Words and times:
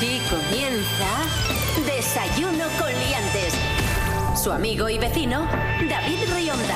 Aquí 0.00 0.18
comienza 0.30 1.26
Desayuno 1.84 2.64
con 2.78 2.88
Liantes. 2.88 3.52
Su 4.34 4.50
amigo 4.50 4.88
y 4.88 4.96
vecino, 4.96 5.46
David 5.90 6.16
Rionda. 6.34 6.74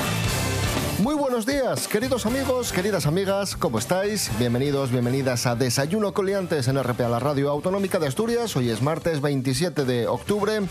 Muy 0.99 1.15
buenos 1.15 1.47
días, 1.47 1.87
queridos 1.87 2.27
amigos, 2.27 2.71
queridas 2.71 3.07
amigas, 3.07 3.55
¿cómo 3.55 3.79
estáis? 3.79 4.29
Bienvenidos, 4.37 4.91
bienvenidas 4.91 5.47
a 5.47 5.55
Desayuno 5.55 6.13
Coliantes 6.13 6.67
en 6.67 6.81
RPA, 6.81 7.09
la 7.09 7.19
Radio 7.19 7.49
Autonómica 7.49 7.97
de 7.97 8.07
Asturias. 8.07 8.55
Hoy 8.55 8.69
es 8.69 8.83
martes 8.83 9.21
27 9.21 9.85
de 9.85 10.07
octubre 10.07 10.61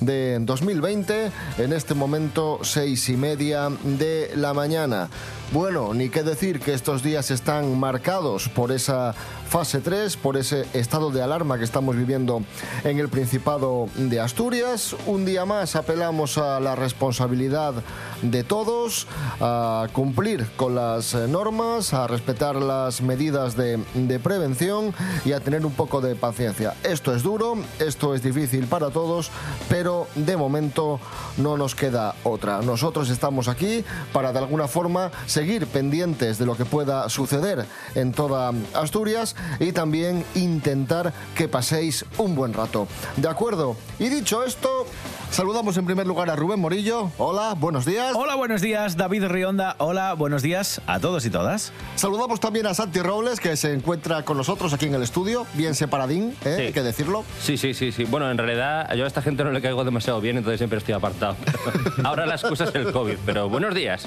de 0.00 0.38
2020, 0.40 1.30
en 1.58 1.72
este 1.72 1.94
momento 1.94 2.60
seis 2.62 3.08
y 3.08 3.16
media 3.16 3.68
de 3.82 4.32
la 4.36 4.54
mañana. 4.54 5.08
Bueno, 5.52 5.94
ni 5.94 6.10
qué 6.10 6.22
decir 6.22 6.60
que 6.60 6.74
estos 6.74 7.02
días 7.02 7.32
están 7.32 7.78
marcados 7.78 8.48
por 8.48 8.70
esa 8.70 9.14
fase 9.48 9.80
3, 9.80 10.16
por 10.16 10.36
ese 10.36 10.64
estado 10.74 11.10
de 11.10 11.22
alarma 11.22 11.58
que 11.58 11.64
estamos 11.64 11.96
viviendo 11.96 12.42
en 12.84 13.00
el 13.00 13.08
Principado 13.08 13.88
de 13.96 14.20
Asturias. 14.20 14.94
Un 15.06 15.24
día 15.24 15.44
más 15.44 15.74
apelamos 15.74 16.38
a 16.38 16.60
la 16.60 16.76
responsabilidad 16.76 17.74
de 18.22 18.44
todos, 18.44 19.08
a 19.40 19.88
cumplir 19.92 20.46
con 20.54 20.76
las 20.76 21.14
normas, 21.14 21.94
a 21.94 22.06
respetar 22.06 22.54
las 22.54 23.02
medidas 23.02 23.56
de, 23.56 23.80
de 23.94 24.20
prevención 24.20 24.94
y 25.24 25.32
a 25.32 25.40
tener 25.40 25.66
un 25.66 25.72
poco 25.72 26.00
de 26.00 26.14
paciencia. 26.14 26.74
Esto 26.84 27.12
es 27.12 27.24
duro, 27.24 27.56
esto 27.80 28.14
es 28.14 28.22
difícil 28.22 28.68
para 28.68 28.90
todos, 28.90 29.32
pero 29.68 29.89
de 30.14 30.36
momento 30.36 31.00
no 31.36 31.56
nos 31.56 31.74
queda 31.74 32.14
otra. 32.24 32.60
Nosotros 32.62 33.10
estamos 33.10 33.48
aquí 33.48 33.84
para 34.12 34.32
de 34.32 34.38
alguna 34.38 34.68
forma 34.68 35.10
seguir 35.26 35.66
pendientes 35.66 36.38
de 36.38 36.46
lo 36.46 36.56
que 36.56 36.64
pueda 36.64 37.08
suceder 37.08 37.66
en 37.94 38.12
toda 38.12 38.52
Asturias 38.74 39.36
y 39.58 39.72
también 39.72 40.24
intentar 40.34 41.12
que 41.34 41.48
paséis 41.48 42.04
un 42.18 42.34
buen 42.34 42.52
rato. 42.52 42.86
¿De 43.16 43.28
acuerdo? 43.28 43.76
Y 43.98 44.08
dicho 44.08 44.44
esto, 44.44 44.86
saludamos 45.30 45.76
en 45.76 45.86
primer 45.86 46.06
lugar 46.06 46.30
a 46.30 46.36
Rubén 46.36 46.60
Morillo. 46.60 47.10
Hola, 47.18 47.54
buenos 47.58 47.84
días. 47.84 48.14
Hola, 48.14 48.34
buenos 48.34 48.60
días, 48.60 48.96
David 48.96 49.26
Rionda. 49.26 49.76
Hola, 49.78 50.14
buenos 50.14 50.42
días 50.42 50.80
a 50.86 51.00
todos 51.00 51.24
y 51.26 51.30
todas. 51.30 51.72
Saludamos 51.96 52.40
también 52.40 52.66
a 52.66 52.74
Santi 52.74 53.00
Robles, 53.00 53.40
que 53.40 53.56
se 53.56 53.72
encuentra 53.72 54.24
con 54.24 54.36
nosotros 54.36 54.72
aquí 54.72 54.86
en 54.86 54.94
el 54.94 55.02
estudio, 55.02 55.46
bien 55.54 55.74
separadín, 55.74 56.34
¿eh? 56.44 56.54
Sí. 56.56 56.62
hay 56.66 56.72
que 56.72 56.82
decirlo. 56.82 57.24
Sí, 57.42 57.56
sí, 57.56 57.74
sí, 57.74 57.92
sí. 57.92 58.04
Bueno, 58.04 58.30
en 58.30 58.38
realidad 58.38 58.92
yo 58.94 59.04
a 59.04 59.06
esta 59.06 59.22
gente 59.22 59.44
no 59.44 59.50
le 59.50 59.60
caigo 59.60 59.79
demasiado 59.84 60.20
bien, 60.20 60.36
entonces 60.36 60.58
siempre 60.58 60.78
estoy 60.78 60.94
apartado. 60.94 61.36
Ahora 62.04 62.26
la 62.26 62.34
excusa 62.34 62.64
es 62.64 62.74
el 62.74 62.92
COVID, 62.92 63.16
pero 63.24 63.48
buenos 63.48 63.74
días. 63.74 64.06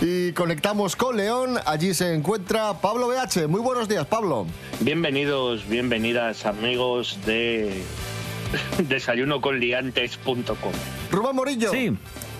Y 0.00 0.32
conectamos 0.32 0.96
con 0.96 1.16
León, 1.16 1.58
allí 1.66 1.94
se 1.94 2.14
encuentra 2.14 2.80
Pablo 2.80 3.08
BH. 3.08 3.48
Muy 3.48 3.60
buenos 3.60 3.88
días, 3.88 4.06
Pablo. 4.06 4.46
Bienvenidos, 4.80 5.68
bienvenidas 5.68 6.46
amigos 6.46 7.18
de 7.26 7.82
desayunoconliantes.com. 8.88 10.72
Rubén 11.10 11.36
Morillo. 11.36 11.70
Sí. 11.70 11.96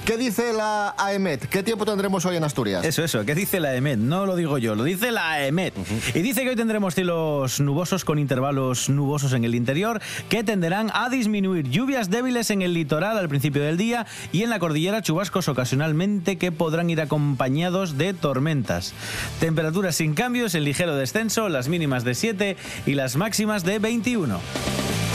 ¿Qué 0.09 0.17
dice 0.17 0.55
la 0.55 0.95
AEMET? 0.97 1.51
¿Qué 1.51 1.63
tiempo 1.63 1.85
tendremos 1.85 2.25
hoy 2.25 2.37
en 2.37 2.43
Asturias? 2.43 2.83
Eso, 2.83 3.05
eso. 3.05 3.27
¿Qué 3.27 3.35
dice 3.35 3.61
la 3.61 3.75
EMET? 3.75 3.99
No 3.99 4.25
lo 4.25 4.37
digo 4.37 4.57
yo, 4.57 4.75
lo 4.75 4.85
dice 4.85 5.13
la 5.13 5.45
EMET. 5.45 5.75
Y 6.15 6.23
dice 6.23 6.45
que 6.45 6.49
hoy 6.49 6.57
tendremos 6.57 6.95
cielos 6.95 7.61
nubosos 7.61 8.07
con 8.07 8.19
intervalos 8.19 8.89
nubosos 8.89 9.35
en 9.35 9.45
el 9.45 9.55
interior 9.55 10.01
que 10.31 10.43
tenderán 10.43 10.91
a 10.95 11.11
disminuir. 11.11 11.69
Lluvias 11.69 12.09
débiles 12.09 12.49
en 12.49 12.63
el 12.63 12.73
litoral 12.73 13.19
al 13.19 13.29
principio 13.29 13.63
del 13.63 13.77
día 13.77 14.07
y 14.33 14.45
en 14.45 14.49
la 14.49 14.59
cordillera 14.59 15.03
chubascos 15.03 15.47
ocasionalmente 15.47 16.39
que 16.39 16.53
podrán 16.53 16.89
ir 16.89 17.03
acompañados 17.03 17.99
de 17.99 18.15
tormentas. 18.15 18.95
Temperaturas 19.41 19.97
sin 19.97 20.15
cambios, 20.15 20.55
en 20.55 20.65
ligero 20.65 20.97
descenso, 20.97 21.51
las 21.51 21.69
mínimas 21.69 22.05
de 22.05 22.15
7 22.15 22.57
y 22.87 22.95
las 22.95 23.17
máximas 23.17 23.63
de 23.63 23.79
21. 23.79 24.41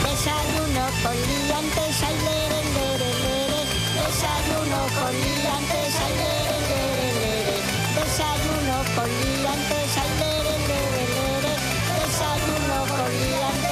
Desayuno 0.04 0.86
con 1.02 1.16
liantes, 1.16 2.04
ay, 2.04 2.16
lere, 2.26 2.28
lere, 2.28 2.44
lere. 2.46 2.53
Desayuno 4.74 4.90
con 5.00 5.14
liantes, 5.14 5.96
ay. 6.02 6.18
Desayuno 7.96 8.78
con 8.96 9.10
liantes, 9.22 9.98
ay. 10.02 10.10
Desayuno 12.00 12.78
con 12.98 13.12
liantes, 13.22 13.63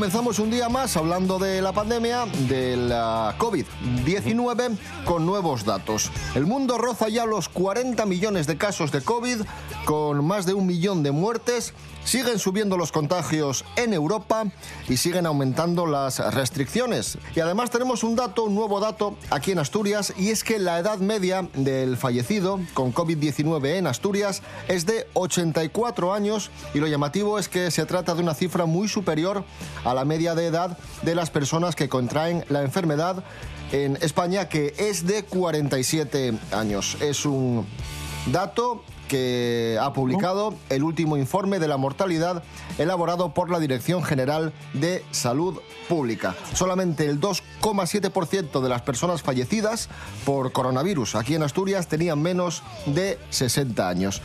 comenzamos 0.00 0.38
un 0.38 0.50
día 0.50 0.70
más 0.70 0.96
hablando 0.96 1.38
de 1.38 1.60
la 1.60 1.72
pandemia, 1.72 2.24
de 2.48 2.74
la 2.74 3.34
COVID-19, 3.36 4.78
con 5.04 5.26
nuevos 5.26 5.66
datos. 5.66 6.10
El 6.34 6.46
mundo 6.46 6.78
roza 6.78 7.10
ya 7.10 7.26
los 7.26 7.50
40 7.50 8.06
millones 8.06 8.46
de 8.46 8.56
casos 8.56 8.92
de 8.92 9.02
COVID, 9.02 9.42
con 9.84 10.24
más 10.24 10.46
de 10.46 10.54
un 10.54 10.66
millón 10.66 11.02
de 11.02 11.10
muertes. 11.10 11.74
Siguen 12.04 12.38
subiendo 12.38 12.76
los 12.76 12.92
contagios 12.92 13.64
en 13.76 13.92
Europa 13.92 14.44
y 14.88 14.96
siguen 14.96 15.26
aumentando 15.26 15.86
las 15.86 16.18
restricciones. 16.34 17.18
Y 17.36 17.40
además 17.40 17.70
tenemos 17.70 18.02
un 18.02 18.16
dato, 18.16 18.44
un 18.44 18.54
nuevo 18.54 18.80
dato 18.80 19.16
aquí 19.30 19.52
en 19.52 19.58
Asturias, 19.58 20.12
y 20.16 20.30
es 20.30 20.42
que 20.42 20.58
la 20.58 20.78
edad 20.78 20.98
media 20.98 21.48
del 21.54 21.96
fallecido 21.96 22.60
con 22.74 22.92
COVID-19 22.92 23.76
en 23.76 23.86
Asturias 23.86 24.42
es 24.68 24.86
de 24.86 25.06
84 25.14 26.12
años 26.12 26.50
y 26.74 26.78
lo 26.78 26.86
llamativo 26.86 27.38
es 27.38 27.48
que 27.48 27.70
se 27.70 27.86
trata 27.86 28.14
de 28.14 28.22
una 28.22 28.34
cifra 28.34 28.66
muy 28.66 28.88
superior 28.88 29.44
a 29.84 29.94
la 29.94 30.04
media 30.04 30.34
de 30.34 30.46
edad 30.46 30.78
de 31.02 31.14
las 31.14 31.30
personas 31.30 31.76
que 31.76 31.88
contraen 31.88 32.44
la 32.48 32.62
enfermedad 32.62 33.22
en 33.72 33.96
España, 34.00 34.48
que 34.48 34.74
es 34.78 35.06
de 35.06 35.24
47 35.24 36.38
años. 36.52 36.96
Es 37.00 37.24
un 37.24 37.66
dato 38.26 38.82
que 39.10 39.76
ha 39.80 39.92
publicado 39.92 40.54
el 40.68 40.84
último 40.84 41.16
informe 41.16 41.58
de 41.58 41.66
la 41.66 41.76
mortalidad 41.76 42.44
elaborado 42.78 43.34
por 43.34 43.50
la 43.50 43.58
Dirección 43.58 44.04
General 44.04 44.52
de 44.72 45.04
Salud 45.10 45.58
Pública. 45.88 46.36
Solamente 46.54 47.06
el 47.06 47.20
2,7% 47.20 48.60
de 48.60 48.68
las 48.68 48.82
personas 48.82 49.22
fallecidas 49.22 49.88
por 50.24 50.52
coronavirus 50.52 51.16
aquí 51.16 51.34
en 51.34 51.42
Asturias 51.42 51.88
tenían 51.88 52.22
menos 52.22 52.62
de 52.86 53.18
60 53.30 53.88
años. 53.88 54.22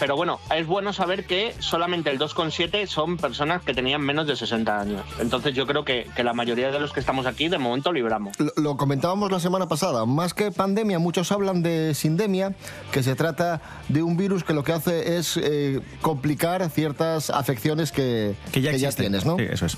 Pero 0.00 0.16
bueno, 0.16 0.40
es 0.56 0.66
bueno 0.66 0.94
saber 0.94 1.26
que 1.26 1.54
solamente 1.58 2.08
el 2.10 2.18
2,7 2.18 2.86
son 2.86 3.18
personas 3.18 3.62
que 3.62 3.74
tenían 3.74 4.00
menos 4.00 4.26
de 4.26 4.34
60 4.34 4.80
años. 4.80 5.02
Entonces 5.20 5.54
yo 5.54 5.66
creo 5.66 5.84
que, 5.84 6.08
que 6.16 6.24
la 6.24 6.32
mayoría 6.32 6.70
de 6.70 6.80
los 6.80 6.94
que 6.94 7.00
estamos 7.00 7.26
aquí 7.26 7.50
de 7.50 7.58
momento 7.58 7.92
libramos. 7.92 8.32
Lo, 8.40 8.50
lo 8.56 8.76
comentábamos 8.78 9.30
la 9.30 9.40
semana 9.40 9.68
pasada, 9.68 10.06
más 10.06 10.32
que 10.32 10.50
pandemia, 10.50 10.98
muchos 10.98 11.30
hablan 11.32 11.62
de 11.62 11.92
sindemia, 11.92 12.54
que 12.90 13.02
se 13.02 13.14
trata 13.14 13.60
de 13.90 14.02
un 14.02 14.16
virus 14.16 14.21
que 14.46 14.52
lo 14.54 14.62
que 14.64 14.72
hace 14.72 15.18
es 15.18 15.36
eh, 15.36 15.80
complicar 16.00 16.68
ciertas 16.70 17.28
afecciones 17.30 17.92
que, 17.92 18.34
Que 18.52 18.60
ya 18.62 18.70
que 18.72 18.78
ya 18.78 18.88
existen. 18.88 19.06
tienes, 19.12 19.26
¿no? 19.26 19.36
Sí, 19.36 19.44
eso 19.50 19.66
es. 19.66 19.76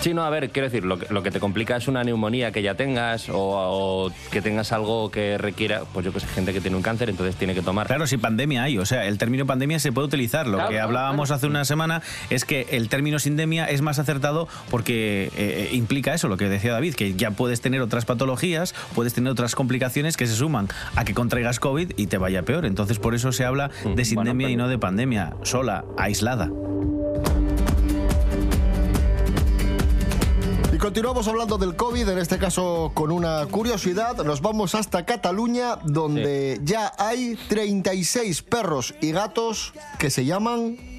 Sí, 0.00 0.14
no, 0.14 0.22
a 0.24 0.30
ver, 0.30 0.48
quiero 0.50 0.66
decir, 0.68 0.84
lo 0.84 0.98
que, 0.98 1.12
lo 1.12 1.22
que 1.22 1.30
te 1.30 1.40
complica 1.40 1.76
es 1.76 1.86
una 1.86 2.02
neumonía 2.04 2.52
que 2.52 2.62
ya 2.62 2.74
tengas 2.74 3.28
o, 3.28 3.34
o 3.36 4.12
que 4.30 4.40
tengas 4.40 4.72
algo 4.72 5.10
que 5.10 5.36
requiera, 5.36 5.82
pues 5.92 6.06
yo 6.06 6.12
que 6.12 6.20
sé, 6.20 6.26
gente 6.28 6.52
que 6.54 6.60
tiene 6.62 6.76
un 6.76 6.82
cáncer, 6.82 7.10
entonces 7.10 7.36
tiene 7.36 7.54
que 7.54 7.60
tomar. 7.62 7.86
Claro, 7.86 8.06
si 8.06 8.16
pandemia 8.16 8.62
hay, 8.62 8.78
o 8.78 8.86
sea, 8.86 9.04
el 9.06 9.18
término 9.18 9.44
pandemia 9.46 9.78
se 9.78 9.92
puede 9.92 10.06
utilizar. 10.06 10.46
Lo 10.46 10.56
Claro, 10.56 10.70
que 10.70 10.80
hablábamos 10.80 11.28
claro. 11.28 11.36
hace 11.36 11.46
una 11.48 11.64
semana 11.66 12.00
es 12.30 12.44
que 12.46 12.66
el 12.70 12.88
término 12.88 13.18
sindemia 13.18 13.66
es 13.66 13.82
más 13.82 13.98
acertado 13.98 14.48
porque 14.70 15.24
eh, 15.24 15.30
eh, 15.36 15.70
implica 15.72 16.14
eso, 16.14 16.28
lo 16.28 16.36
que 16.38 16.48
decía 16.48 16.72
David, 16.72 16.94
que 16.94 17.14
ya 17.14 17.30
puedes 17.32 17.60
tener 17.60 17.82
otras 17.82 18.04
patologías, 18.06 18.74
puedes 18.94 19.12
tener 19.12 19.30
otras 19.30 19.54
complicaciones 19.54 20.16
que 20.16 20.26
se 20.26 20.34
suman 20.34 20.68
a 20.96 21.04
que 21.04 21.12
contraigas 21.12 21.60
COVID 21.60 21.92
y 21.96 22.06
te 22.06 22.16
vaya 22.16 22.42
peor. 22.42 22.64
Entonces, 22.64 22.98
por 22.98 23.14
eso 23.14 23.32
se 23.32 23.44
habla 23.44 23.69
Mm, 23.84 23.94
de 23.94 24.04
sindemia 24.04 24.46
bueno, 24.46 24.48
y 24.48 24.56
no 24.56 24.68
de 24.68 24.78
pandemia, 24.78 25.36
sola, 25.42 25.84
aislada. 25.96 26.50
Y 30.72 30.78
continuamos 30.78 31.26
hablando 31.28 31.58
del 31.58 31.76
COVID, 31.76 32.08
en 32.08 32.18
este 32.18 32.38
caso 32.38 32.92
con 32.94 33.10
una 33.10 33.46
curiosidad. 33.46 34.16
Nos 34.24 34.40
vamos 34.40 34.74
hasta 34.74 35.04
Cataluña, 35.04 35.76
donde 35.84 36.60
ya 36.62 36.92
hay 36.98 37.36
36 37.48 38.42
perros 38.42 38.94
y 39.00 39.12
gatos 39.12 39.72
que 39.98 40.10
se 40.10 40.24
llaman 40.24 40.89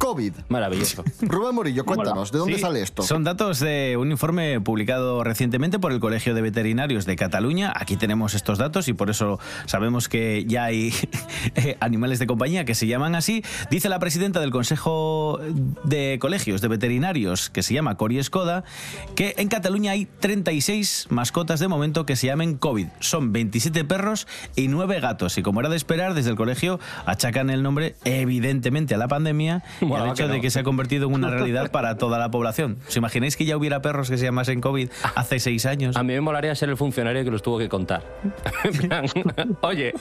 COVID. 0.00 0.32
Maravilloso. 0.48 1.04
Rubén 1.20 1.54
Morillo, 1.54 1.84
cuéntanos, 1.84 2.32
¿de 2.32 2.38
dónde 2.38 2.54
Sí, 2.54 2.60
sale 2.62 2.80
esto? 2.80 3.02
Son 3.02 3.22
datos 3.22 3.60
de 3.60 3.98
un 3.98 4.10
informe 4.10 4.58
publicado 4.58 5.22
recientemente 5.22 5.78
por 5.78 5.92
el 5.92 6.00
Colegio 6.00 6.34
de 6.34 6.40
Veterinarios 6.40 7.04
de 7.04 7.16
Cataluña. 7.16 7.70
Aquí 7.76 7.96
tenemos 7.96 8.32
estos 8.32 8.56
datos 8.56 8.88
y 8.88 8.94
por 8.94 9.10
eso 9.10 9.38
sabemos 9.66 10.08
que 10.08 10.46
ya 10.46 10.64
hay 10.64 10.94
eh, 11.54 11.76
animales 11.80 12.18
de 12.18 12.26
compañía 12.26 12.64
que 12.64 12.74
se 12.74 12.86
llaman 12.86 13.14
así. 13.14 13.44
Dice 13.70 13.90
la 13.90 13.98
presidenta 13.98 14.40
del 14.40 14.50
Consejo 14.50 15.38
de 15.84 16.18
Colegios 16.18 16.62
de 16.62 16.68
Veterinarios, 16.68 17.50
que 17.50 17.62
se 17.62 17.74
llama 17.74 17.96
Cori 17.98 18.18
Escoda, 18.18 18.64
que 19.14 19.34
en 19.36 19.48
Cataluña 19.48 19.92
hay 19.92 20.06
36 20.06 21.08
mascotas 21.10 21.60
de 21.60 21.68
momento 21.68 22.06
que 22.06 22.16
se 22.16 22.26
llamen 22.26 22.56
COVID. 22.56 22.86
Son 23.00 23.32
27 23.32 23.84
perros 23.84 24.26
y 24.56 24.68
9 24.68 24.98
gatos. 25.00 25.36
Y 25.36 25.42
como 25.42 25.60
era 25.60 25.68
de 25.68 25.76
esperar, 25.76 26.14
desde 26.14 26.30
el 26.30 26.36
colegio 26.36 26.80
achacan 27.04 27.50
el 27.50 27.62
nombre 27.62 27.96
evidentemente 28.04 28.94
a 28.94 28.98
la 28.98 29.06
pandemia 29.06 29.62
que 29.96 30.10
hecho 30.10 30.28
de 30.28 30.36
no. 30.36 30.42
que 30.42 30.50
se 30.50 30.60
ha 30.60 30.62
convertido 30.62 31.08
en 31.08 31.14
una 31.14 31.30
realidad 31.30 31.70
para 31.70 31.96
toda 31.96 32.18
la 32.18 32.30
población. 32.30 32.78
¿Os 32.86 32.96
imagináis 32.96 33.36
que 33.36 33.44
ya 33.44 33.56
hubiera 33.56 33.82
perros 33.82 34.10
que 34.10 34.18
se 34.18 34.24
llamasen 34.24 34.60
COVID 34.60 34.90
hace 35.14 35.38
seis 35.38 35.66
años? 35.66 35.96
A 35.96 36.02
mí 36.02 36.14
me 36.14 36.20
molaría 36.20 36.54
ser 36.54 36.70
el 36.70 36.76
funcionario 36.76 37.24
que 37.24 37.30
los 37.30 37.42
tuvo 37.42 37.58
que 37.58 37.68
contar. 37.68 38.02
En 38.62 38.72
plan, 38.72 39.06
Oye, 39.62 39.94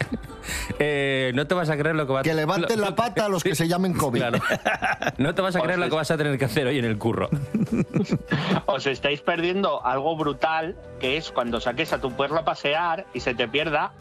eh, 0.79 1.31
no 1.33 1.47
te 1.47 1.55
vas 1.55 1.69
a 1.69 1.77
creer 1.77 1.95
lo 1.95 2.05
que 2.05 2.13
va 2.13 2.19
a 2.19 2.23
Que 2.23 2.33
levanten 2.33 2.81
la 2.81 2.95
pata 2.95 3.25
a 3.25 3.29
los 3.29 3.43
que 3.43 3.55
se 3.55 3.67
llamen 3.67 3.93
COVID. 3.93 4.19
Claro. 4.19 4.39
No 5.17 5.33
te 5.33 5.41
vas 5.41 5.55
a 5.55 5.61
creer 5.61 5.79
lo 5.79 5.89
que 5.89 5.95
vas 5.95 6.11
a 6.11 6.17
tener 6.17 6.37
que 6.37 6.45
hacer 6.45 6.67
hoy 6.67 6.77
en 6.77 6.85
el 6.85 6.97
curro. 6.97 7.29
Os 8.65 8.85
estáis 8.85 9.21
perdiendo 9.21 9.85
algo 9.85 10.15
brutal, 10.15 10.75
que 10.99 11.17
es 11.17 11.31
cuando 11.31 11.59
saques 11.59 11.93
a 11.93 12.01
tu 12.01 12.11
perro 12.15 12.39
a 12.39 12.45
pasear 12.45 13.05
y 13.13 13.19
se 13.19 13.33
te 13.33 13.47
pierda 13.47 13.93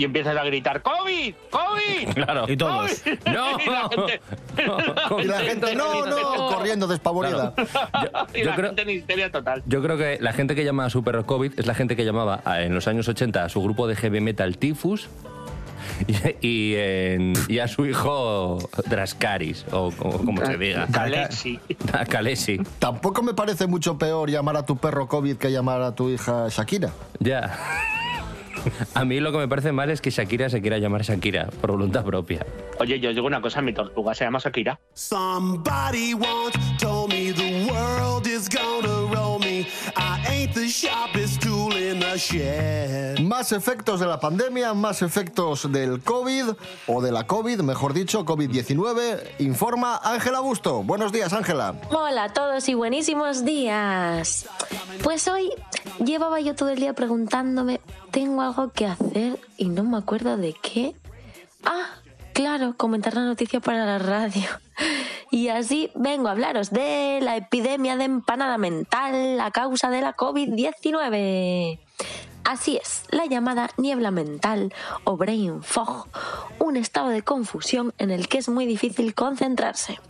y 0.00 0.04
empiezas 0.04 0.36
a 0.36 0.44
gritar 0.44 0.82
¡COVID! 0.82 1.34
¡COVID! 1.50 2.08
Claro. 2.14 2.44
Y 2.48 2.56
todos. 2.56 2.90
¡COVID! 3.02 3.18
No. 3.30 3.58
y 3.58 3.64
la 3.64 3.90
gente, 3.90 5.22
Y 5.22 5.26
la 5.26 5.38
gente, 5.40 5.74
no, 5.74 6.06
no, 6.06 6.48
corriendo 6.48 6.86
despavorida. 6.86 7.52
y 8.34 8.40
Yo 8.40 8.46
la 8.50 8.54
creo- 8.56 8.66
gente 8.68 8.82
en 8.82 8.90
histeria 8.90 9.30
total. 9.30 9.62
Yo 9.66 9.82
creo 9.82 9.96
que 9.98 10.18
la 10.20 10.32
gente 10.32 10.54
que 10.54 10.64
llama 10.64 10.86
a 10.86 10.90
su 10.90 11.02
perro 11.04 11.26
COVID 11.26 11.58
es 11.58 11.66
la 11.66 11.74
gente 11.74 11.96
que 11.96 12.04
llamaba 12.04 12.40
a- 12.44 12.62
en 12.62 12.74
los 12.74 12.88
años 12.88 13.08
80 13.08 13.44
a 13.44 13.48
su 13.48 13.62
grupo 13.62 13.86
de 13.86 13.96
heavy 13.96 14.20
metal 14.20 14.56
Tifus 14.58 15.08
y, 16.06 16.46
y 16.46 16.74
en- 16.76 17.32
y 17.48 17.58
a 17.58 17.68
su 17.68 17.84
hijo 17.86 18.58
Drascaris, 18.86 19.66
o, 19.72 19.88
o 19.88 19.92
como 20.18 20.44
se 20.46 20.56
diga. 20.56 20.86
Kalesi. 22.08 22.60
Tampoco 22.78 23.22
me 23.22 23.34
parece 23.34 23.66
mucho 23.66 23.98
peor 23.98 24.30
llamar 24.30 24.56
a 24.56 24.64
tu 24.64 24.76
perro 24.76 25.08
COVID 25.08 25.36
que 25.36 25.50
llamar 25.52 25.82
a 25.82 25.94
tu 25.94 26.08
hija 26.08 26.46
Shakira. 26.48 26.90
Ya. 27.18 27.58
A 28.94 29.04
mí 29.04 29.20
lo 29.20 29.32
que 29.32 29.38
me 29.38 29.48
parece 29.48 29.72
mal 29.72 29.90
es 29.90 30.00
que 30.00 30.10
Shakira 30.10 30.48
se 30.50 30.60
quiera 30.60 30.78
llamar 30.78 31.02
Shakira 31.02 31.48
por 31.60 31.72
voluntad 31.72 32.04
propia. 32.04 32.44
Oye, 32.78 32.98
yo 33.00 33.10
os 33.10 33.14
digo 33.14 33.26
una 33.26 33.40
cosa, 33.40 33.60
mi 33.60 33.72
tortuga 33.72 34.14
se 34.14 34.24
llama 34.24 34.38
Shakira. 34.38 34.78
Somebody 34.94 36.14
once 36.14 36.58
told 36.78 37.12
me 37.12 37.32
the 37.32 37.70
world 37.70 38.26
is 38.26 38.48
gonna 38.48 39.12
roll 39.14 39.38
me. 39.38 39.66
I 39.96 40.22
ain't 40.28 40.54
the 40.54 40.68
sharpest 40.68 41.42
tool 41.42 41.76
in 41.76 42.00
the 42.00 42.16
shed. 42.18 43.18
Más 43.20 43.52
efectos 43.52 44.00
de 44.00 44.06
la 44.06 44.18
pandemia, 44.18 44.74
más 44.74 45.02
efectos 45.02 45.70
del 45.70 46.00
COVID, 46.00 46.50
o 46.86 47.00
de 47.00 47.12
la 47.12 47.26
COVID, 47.26 47.60
mejor 47.60 47.92
dicho, 47.92 48.24
COVID-19, 48.24 49.40
informa 49.40 50.00
Ángela 50.02 50.40
Busto. 50.40 50.82
Buenos 50.82 51.12
días, 51.12 51.32
Ángela. 51.32 51.74
Hola 51.90 52.24
a 52.24 52.32
todos 52.32 52.68
y 52.68 52.74
buenísimos 52.74 53.44
días. 53.44 54.46
Pues 55.02 55.28
hoy 55.28 55.50
llevaba 56.04 56.40
yo 56.40 56.54
todo 56.54 56.70
el 56.70 56.80
día 56.80 56.92
preguntándome, 56.94 57.80
tengo 58.10 58.42
algo 58.42 58.72
que 58.72 58.86
hacer 58.86 59.38
y 59.56 59.68
no 59.68 59.84
me 59.84 59.98
acuerdo 59.98 60.36
de 60.36 60.54
qué. 60.54 60.94
Ah, 61.64 61.90
claro, 62.32 62.74
comentar 62.76 63.14
la 63.14 63.24
noticia 63.24 63.60
para 63.60 63.84
la 63.84 63.98
radio. 63.98 64.42
Y 65.32 65.46
así 65.46 65.92
vengo 65.94 66.26
a 66.26 66.32
hablaros 66.32 66.70
de 66.70 67.20
la 67.22 67.36
epidemia 67.36 67.96
de 67.96 68.02
empanada 68.02 68.58
mental 68.58 69.38
a 69.38 69.52
causa 69.52 69.88
de 69.88 70.00
la 70.00 70.16
COVID-19. 70.16 71.78
Así 72.50 72.78
es, 72.78 73.04
la 73.10 73.26
llamada 73.26 73.70
niebla 73.76 74.10
mental 74.10 74.74
o 75.04 75.16
brain 75.16 75.62
fog, 75.62 76.08
un 76.58 76.76
estado 76.76 77.10
de 77.10 77.22
confusión 77.22 77.94
en 77.98 78.10
el 78.10 78.26
que 78.26 78.38
es 78.38 78.48
muy 78.48 78.66
difícil 78.66 79.14
concentrarse. 79.14 80.00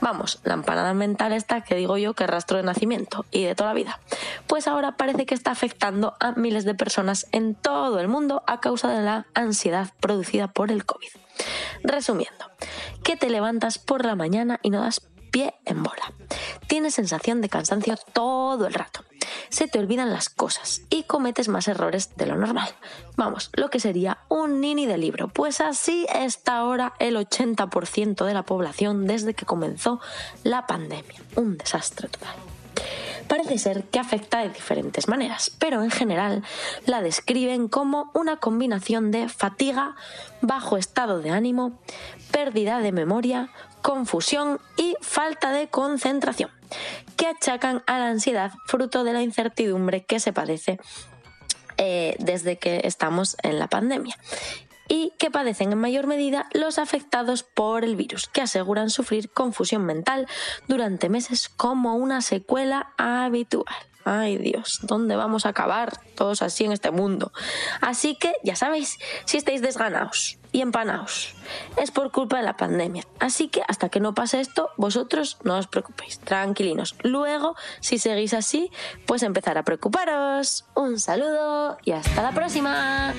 Vamos, 0.00 0.40
la 0.44 0.54
empanada 0.54 0.94
mental 0.94 1.34
está 1.34 1.60
que 1.60 1.74
digo 1.74 1.98
yo 1.98 2.14
que 2.14 2.26
rastro 2.26 2.56
de 2.56 2.62
nacimiento 2.62 3.26
y 3.30 3.44
de 3.44 3.54
toda 3.54 3.68
la 3.68 3.74
vida. 3.74 4.00
Pues 4.46 4.66
ahora 4.66 4.96
parece 4.96 5.26
que 5.26 5.34
está 5.34 5.50
afectando 5.50 6.14
a 6.20 6.32
miles 6.32 6.64
de 6.64 6.74
personas 6.74 7.26
en 7.32 7.54
todo 7.54 8.00
el 8.00 8.08
mundo 8.08 8.44
a 8.46 8.60
causa 8.60 8.88
de 8.88 9.02
la 9.02 9.26
ansiedad 9.34 9.92
producida 10.00 10.48
por 10.48 10.72
el 10.72 10.86
COVID. 10.86 11.10
Resumiendo, 11.82 12.46
que 13.04 13.18
te 13.18 13.28
levantas 13.28 13.78
por 13.78 14.06
la 14.06 14.14
mañana 14.14 14.58
y 14.62 14.70
no 14.70 14.80
das 14.80 15.02
pie 15.30 15.54
en 15.64 15.82
bola. 15.82 16.12
Tienes 16.66 16.94
sensación 16.94 17.40
de 17.40 17.48
cansancio 17.48 17.96
todo 18.12 18.66
el 18.66 18.74
rato. 18.74 19.04
Se 19.48 19.66
te 19.66 19.78
olvidan 19.78 20.12
las 20.12 20.28
cosas 20.28 20.82
y 20.90 21.02
cometes 21.04 21.48
más 21.48 21.68
errores 21.68 22.16
de 22.16 22.26
lo 22.26 22.36
normal. 22.36 22.68
Vamos, 23.16 23.50
lo 23.54 23.68
que 23.70 23.80
sería 23.80 24.18
un 24.28 24.60
nini 24.60 24.86
de 24.86 24.98
libro. 24.98 25.28
Pues 25.28 25.60
así 25.60 26.06
está 26.14 26.58
ahora 26.58 26.94
el 26.98 27.16
80% 27.16 28.24
de 28.24 28.34
la 28.34 28.44
población 28.44 29.06
desde 29.06 29.34
que 29.34 29.46
comenzó 29.46 30.00
la 30.44 30.66
pandemia. 30.66 31.20
Un 31.36 31.58
desastre 31.58 32.08
total. 32.08 32.34
Parece 33.30 33.58
ser 33.58 33.84
que 33.84 34.00
afecta 34.00 34.40
de 34.40 34.48
diferentes 34.48 35.06
maneras, 35.06 35.52
pero 35.60 35.84
en 35.84 35.90
general 35.92 36.42
la 36.84 37.00
describen 37.00 37.68
como 37.68 38.10
una 38.12 38.38
combinación 38.38 39.12
de 39.12 39.28
fatiga, 39.28 39.94
bajo 40.40 40.76
estado 40.76 41.20
de 41.20 41.30
ánimo, 41.30 41.78
pérdida 42.32 42.80
de 42.80 42.90
memoria, 42.90 43.50
confusión 43.82 44.60
y 44.76 44.96
falta 45.00 45.52
de 45.52 45.68
concentración, 45.68 46.50
que 47.16 47.26
achacan 47.26 47.82
a 47.86 47.98
la 47.98 48.08
ansiedad 48.08 48.52
fruto 48.66 49.04
de 49.04 49.12
la 49.12 49.22
incertidumbre 49.22 50.04
que 50.04 50.20
se 50.20 50.32
padece 50.32 50.78
eh, 51.76 52.16
desde 52.18 52.58
que 52.58 52.82
estamos 52.84 53.36
en 53.42 53.58
la 53.58 53.68
pandemia 53.68 54.16
y 54.90 55.12
que 55.18 55.30
padecen 55.30 55.72
en 55.72 55.78
mayor 55.78 56.08
medida 56.08 56.48
los 56.52 56.78
afectados 56.78 57.44
por 57.44 57.84
el 57.84 57.94
virus, 57.94 58.26
que 58.26 58.42
aseguran 58.42 58.90
sufrir 58.90 59.30
confusión 59.30 59.86
mental 59.86 60.26
durante 60.66 61.08
meses 61.08 61.48
como 61.48 61.94
una 61.94 62.22
secuela 62.22 62.92
habitual. 62.98 63.89
Ay 64.04 64.38
Dios, 64.38 64.80
¿dónde 64.82 65.16
vamos 65.16 65.46
a 65.46 65.50
acabar 65.50 66.00
todos 66.14 66.42
así 66.42 66.64
en 66.64 66.72
este 66.72 66.90
mundo? 66.90 67.32
Así 67.80 68.16
que 68.16 68.32
ya 68.42 68.56
sabéis, 68.56 68.98
si 69.24 69.36
estáis 69.36 69.62
desganados 69.62 70.38
y 70.52 70.62
empanados, 70.62 71.34
es 71.76 71.90
por 71.90 72.10
culpa 72.10 72.38
de 72.38 72.42
la 72.42 72.56
pandemia. 72.56 73.04
Así 73.18 73.48
que 73.48 73.62
hasta 73.68 73.88
que 73.88 74.00
no 74.00 74.14
pase 74.14 74.40
esto, 74.40 74.70
vosotros 74.76 75.38
no 75.44 75.58
os 75.58 75.66
preocupéis, 75.66 76.18
tranquilinos. 76.20 76.96
Luego, 77.02 77.56
si 77.80 77.98
seguís 77.98 78.34
así, 78.34 78.70
pues 79.06 79.22
empezar 79.22 79.58
a 79.58 79.64
preocuparos. 79.64 80.64
Un 80.74 80.98
saludo 80.98 81.78
y 81.84 81.92
hasta 81.92 82.22
la 82.22 82.32
próxima. 82.32 83.14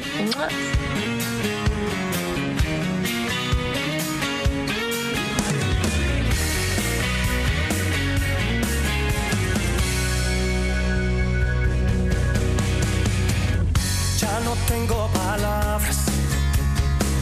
Tengo 14.71 15.07
palabras 15.07 15.97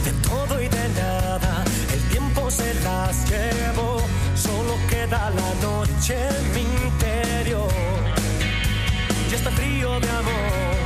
de 0.04 0.12
todo 0.28 0.62
y 0.62 0.68
de 0.68 0.88
nada. 0.90 1.64
El 1.92 2.02
tiempo 2.14 2.50
se 2.50 2.74
las 2.86 3.28
llevó, 3.28 4.00
solo 4.36 4.74
queda 4.88 5.30
la 5.30 5.50
noche 5.66 6.14
en 6.28 6.44
mi 6.54 6.64
interior. 6.86 7.72
Y 9.30 9.34
este 9.34 9.50
frío 9.50 9.98
de 9.98 10.10
amor. 10.10 10.79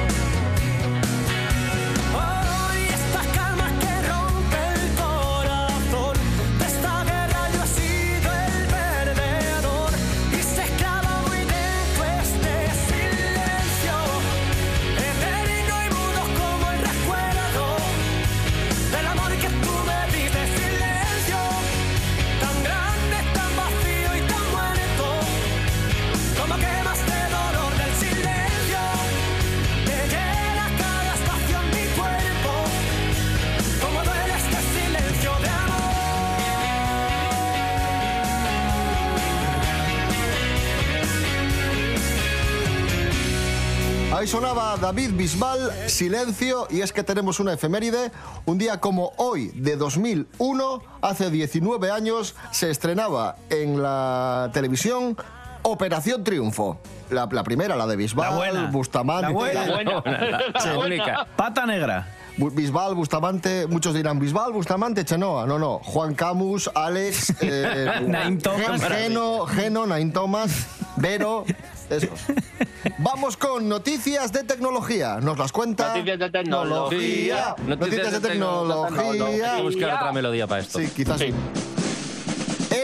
Ahí 44.25 44.29
sonaba 44.31 44.79
David 44.79 45.11
Bisbal, 45.13 45.71
Silencio, 45.87 46.67
y 46.71 46.81
es 46.81 46.95
que 46.95 47.03
tenemos 47.03 47.41
una 47.41 47.53
efeméride. 47.53 48.11
Un 48.47 48.57
día 48.57 48.81
como 48.81 49.13
hoy, 49.19 49.49
de 49.49 49.77
2001, 49.77 50.83
hace 51.03 51.29
19 51.29 51.91
años, 51.91 52.35
se 52.51 52.71
estrenaba 52.71 53.37
en 53.51 53.83
la 53.83 54.49
televisión 54.55 55.15
Operación 55.61 56.25
Triunfo. 56.25 56.79
La, 57.11 57.29
la 57.31 57.45
primera, 57.45 57.77
la 57.77 57.87
de 57.87 57.97
Bisbal, 57.97 58.31
La 58.31 58.37
buena. 58.39 58.71
Bustamante. 58.71 59.27
La 59.27 59.31
buena. 59.31 59.67
La 59.67 59.73
buena. 60.01 60.41
La 60.65 60.79
única. 60.79 61.27
Pata 61.37 61.67
negra. 61.67 62.09
Bisbal, 62.39 62.95
Bustamante, 62.95 63.67
muchos 63.67 63.93
dirán 63.95 64.19
Bisbal, 64.19 64.53
Bustamante, 64.55 65.05
Chenoa. 65.05 65.47
No, 65.47 65.59
no. 65.59 65.81
Juan 65.85 66.15
Camus, 66.15 66.71
Alex, 66.75 67.35
eh, 67.43 68.01
Naim 68.07 68.39
Thomas. 68.41 68.81
Gen- 68.81 68.91
Geno, 68.91 69.45
Geno, 69.47 69.87
Naim 69.87 70.13
Thomas, 70.13 70.67
Vero. 70.97 71.45
Esos. 71.91 72.21
Vamos 72.99 73.37
con 73.37 73.69
noticias 73.69 74.33
de 74.33 74.45
tecnología. 74.45 75.19
Nos 75.21 75.39
las 75.39 75.53
cuenta. 75.53 75.89
Noticias 75.89 76.19
de 76.19 76.31
tecnología. 76.31 77.57
Noticias 77.67 78.13
de 78.13 78.21
tecnología. 78.21 79.53
Hay 79.53 79.57
que 79.57 79.63
buscar 79.63 79.95
otra 79.95 80.13
melodía 80.13 80.47
para 80.47 80.63
esto. 80.63 80.79
Sí, 80.79 80.89
quizás 80.89 81.19
sí. 81.19 81.33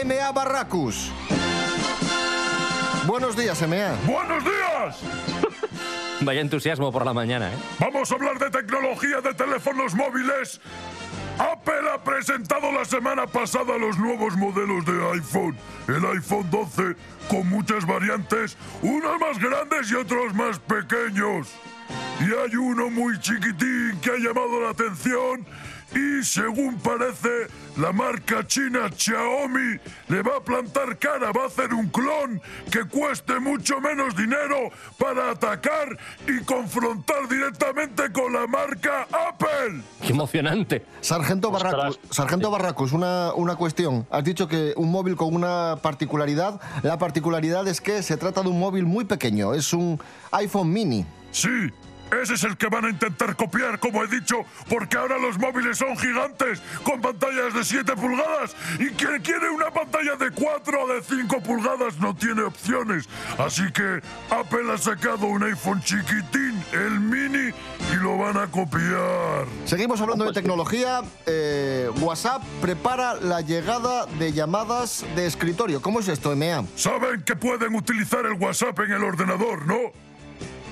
MA 0.05 0.31
Barracus. 0.31 1.11
Buenos 3.05 3.35
días, 3.35 3.59
MA. 3.67 3.95
¡Buenos 4.05 4.43
días! 4.43 4.97
Vaya 6.21 6.41
entusiasmo 6.41 6.91
por 6.91 7.03
la 7.03 7.13
mañana, 7.13 7.51
¿eh? 7.51 7.55
Vamos 7.79 8.11
a 8.11 8.15
hablar 8.15 8.37
de 8.37 8.51
tecnología 8.51 9.21
de 9.21 9.33
teléfonos 9.33 9.95
móviles. 9.95 10.61
Presentado 12.03 12.71
la 12.71 12.83
semana 12.83 13.27
pasada 13.27 13.77
los 13.77 13.97
nuevos 13.99 14.35
modelos 14.35 14.83
de 14.85 15.11
iPhone. 15.13 15.55
El 15.87 16.03
iPhone 16.05 16.49
12 16.49 16.95
con 17.29 17.47
muchas 17.47 17.85
variantes, 17.85 18.57
unos 18.81 19.19
más 19.19 19.37
grandes 19.39 19.91
y 19.91 19.95
otros 19.95 20.33
más 20.33 20.57
pequeños. 20.59 21.47
Y 22.19 22.23
hay 22.23 22.55
uno 22.55 22.89
muy 22.89 23.19
chiquitín 23.19 23.99
que 24.01 24.11
ha 24.11 24.17
llamado 24.17 24.61
la 24.61 24.69
atención 24.69 25.45
y 25.93 26.23
según 26.23 26.77
parece 26.77 27.47
la 27.77 27.91
marca 27.91 28.45
china 28.45 28.89
Xiaomi 28.95 29.79
le 30.09 30.21
va 30.21 30.37
a 30.37 30.43
plantar 30.43 30.97
cara, 30.97 31.31
va 31.31 31.43
a 31.43 31.47
hacer 31.47 31.73
un 31.73 31.87
clon 31.89 32.41
que 32.71 32.83
cueste 32.85 33.39
mucho 33.39 33.79
menos 33.79 34.15
dinero 34.15 34.69
para 34.97 35.31
atacar 35.31 35.97
y 36.27 36.43
confrontar 36.43 37.27
directamente 37.27 38.11
con 38.11 38.33
la 38.33 38.47
marca 38.47 39.07
Apple. 39.29 39.81
¡Qué 40.01 40.09
emocionante! 40.09 40.85
Sargento 41.01 41.51
Barracus, 41.51 41.99
Sargento 42.09 42.51
Barracus, 42.51 42.91
una, 42.91 43.33
una 43.33 43.55
cuestión. 43.55 44.05
Has 44.11 44.23
dicho 44.23 44.47
que 44.47 44.73
un 44.77 44.91
móvil 44.91 45.15
con 45.15 45.33
una 45.33 45.77
particularidad. 45.81 46.59
La 46.83 46.97
particularidad 46.97 47.67
es 47.67 47.81
que 47.81 48.03
se 48.03 48.17
trata 48.17 48.41
de 48.41 48.49
un 48.49 48.59
móvil 48.59 48.85
muy 48.85 49.05
pequeño. 49.05 49.53
Es 49.53 49.73
un 49.73 49.99
iPhone 50.31 50.71
mini. 50.71 51.05
Sí, 51.31 51.71
ese 52.11 52.33
es 52.33 52.43
el 52.43 52.57
que 52.57 52.67
van 52.67 52.85
a 52.85 52.89
intentar 52.89 53.35
copiar, 53.35 53.79
como 53.79 54.03
he 54.03 54.07
dicho, 54.07 54.45
porque 54.69 54.97
ahora 54.97 55.17
los 55.17 55.37
móviles 55.37 55.77
son 55.77 55.97
gigantes, 55.97 56.61
con 56.83 57.01
pantallas 57.01 57.53
de 57.53 57.63
7 57.63 57.93
pulgadas, 57.95 58.55
y 58.79 58.89
quien 58.89 59.21
quiere 59.21 59.49
una 59.49 59.71
pantalla 59.71 60.15
de 60.15 60.31
4 60.31 60.83
o 60.83 60.87
de 60.87 61.01
5 61.01 61.41
pulgadas 61.41 61.97
no 61.99 62.15
tiene 62.15 62.43
opciones. 62.43 63.07
Así 63.37 63.63
que 63.71 64.01
Apple 64.29 64.71
ha 64.73 64.77
sacado 64.77 65.27
un 65.27 65.43
iPhone 65.43 65.81
chiquitín, 65.81 66.63
el 66.73 66.99
mini, 66.99 67.53
y 67.91 67.95
lo 67.95 68.17
van 68.17 68.37
a 68.37 68.47
copiar. 68.47 69.45
Seguimos 69.65 69.99
hablando 70.01 70.25
de 70.25 70.33
tecnología. 70.33 71.01
Eh, 71.25 71.89
WhatsApp 72.01 72.43
prepara 72.61 73.15
la 73.15 73.41
llegada 73.41 74.05
de 74.05 74.31
llamadas 74.33 75.05
de 75.15 75.25
escritorio. 75.25 75.81
¿Cómo 75.81 75.99
es 75.99 76.07
esto, 76.07 76.35
MA? 76.35 76.65
Saben 76.75 77.23
que 77.23 77.35
pueden 77.35 77.75
utilizar 77.75 78.25
el 78.25 78.33
WhatsApp 78.33 78.79
en 78.79 78.93
el 78.93 79.03
ordenador, 79.03 79.65
¿no? 79.65 79.77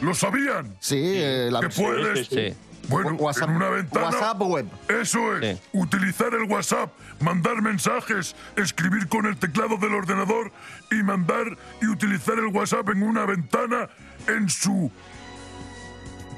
¿Lo 0.01 0.13
sabían? 0.13 0.75
Sí, 0.79 0.97
eh, 1.15 1.49
la 1.51 1.59
Que 1.61 1.69
puedes 1.69 2.27
Sí. 2.27 2.53
Bueno, 2.87 3.11
WhatsApp- 3.19 3.49
en 3.49 3.55
una 3.55 3.69
ventana. 3.69 4.05
WhatsApp 4.07 4.41
web. 4.41 4.65
Eso 4.87 5.37
es. 5.37 5.57
Sí. 5.57 5.61
Utilizar 5.73 6.33
el 6.33 6.49
WhatsApp, 6.49 6.89
mandar 7.19 7.61
mensajes, 7.61 8.35
escribir 8.55 9.07
con 9.07 9.27
el 9.27 9.37
teclado 9.37 9.77
del 9.77 9.93
ordenador 9.93 10.51
y 10.89 11.03
mandar 11.03 11.55
y 11.81 11.87
utilizar 11.87 12.39
el 12.39 12.47
WhatsApp 12.47 12.89
en 12.89 13.03
una 13.03 13.25
ventana 13.25 13.89
en 14.27 14.49
su 14.49 14.91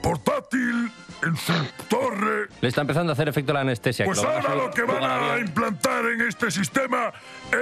portátil, 0.02 0.92
en 1.24 1.38
su 1.38 1.54
torre. 1.88 2.48
Le 2.62 2.68
está 2.68 2.82
empezando 2.82 3.12
a 3.12 3.14
hacer 3.14 3.30
efecto 3.30 3.54
la 3.54 3.62
anestesia. 3.62 4.06
Pues 4.06 4.24
ahora 4.24 4.56
lo 4.56 4.72
que 4.72 4.84
van 4.84 5.04
a 5.04 5.38
implantar 5.40 6.06
en 6.06 6.22
este 6.22 6.52
sistema 6.52 7.14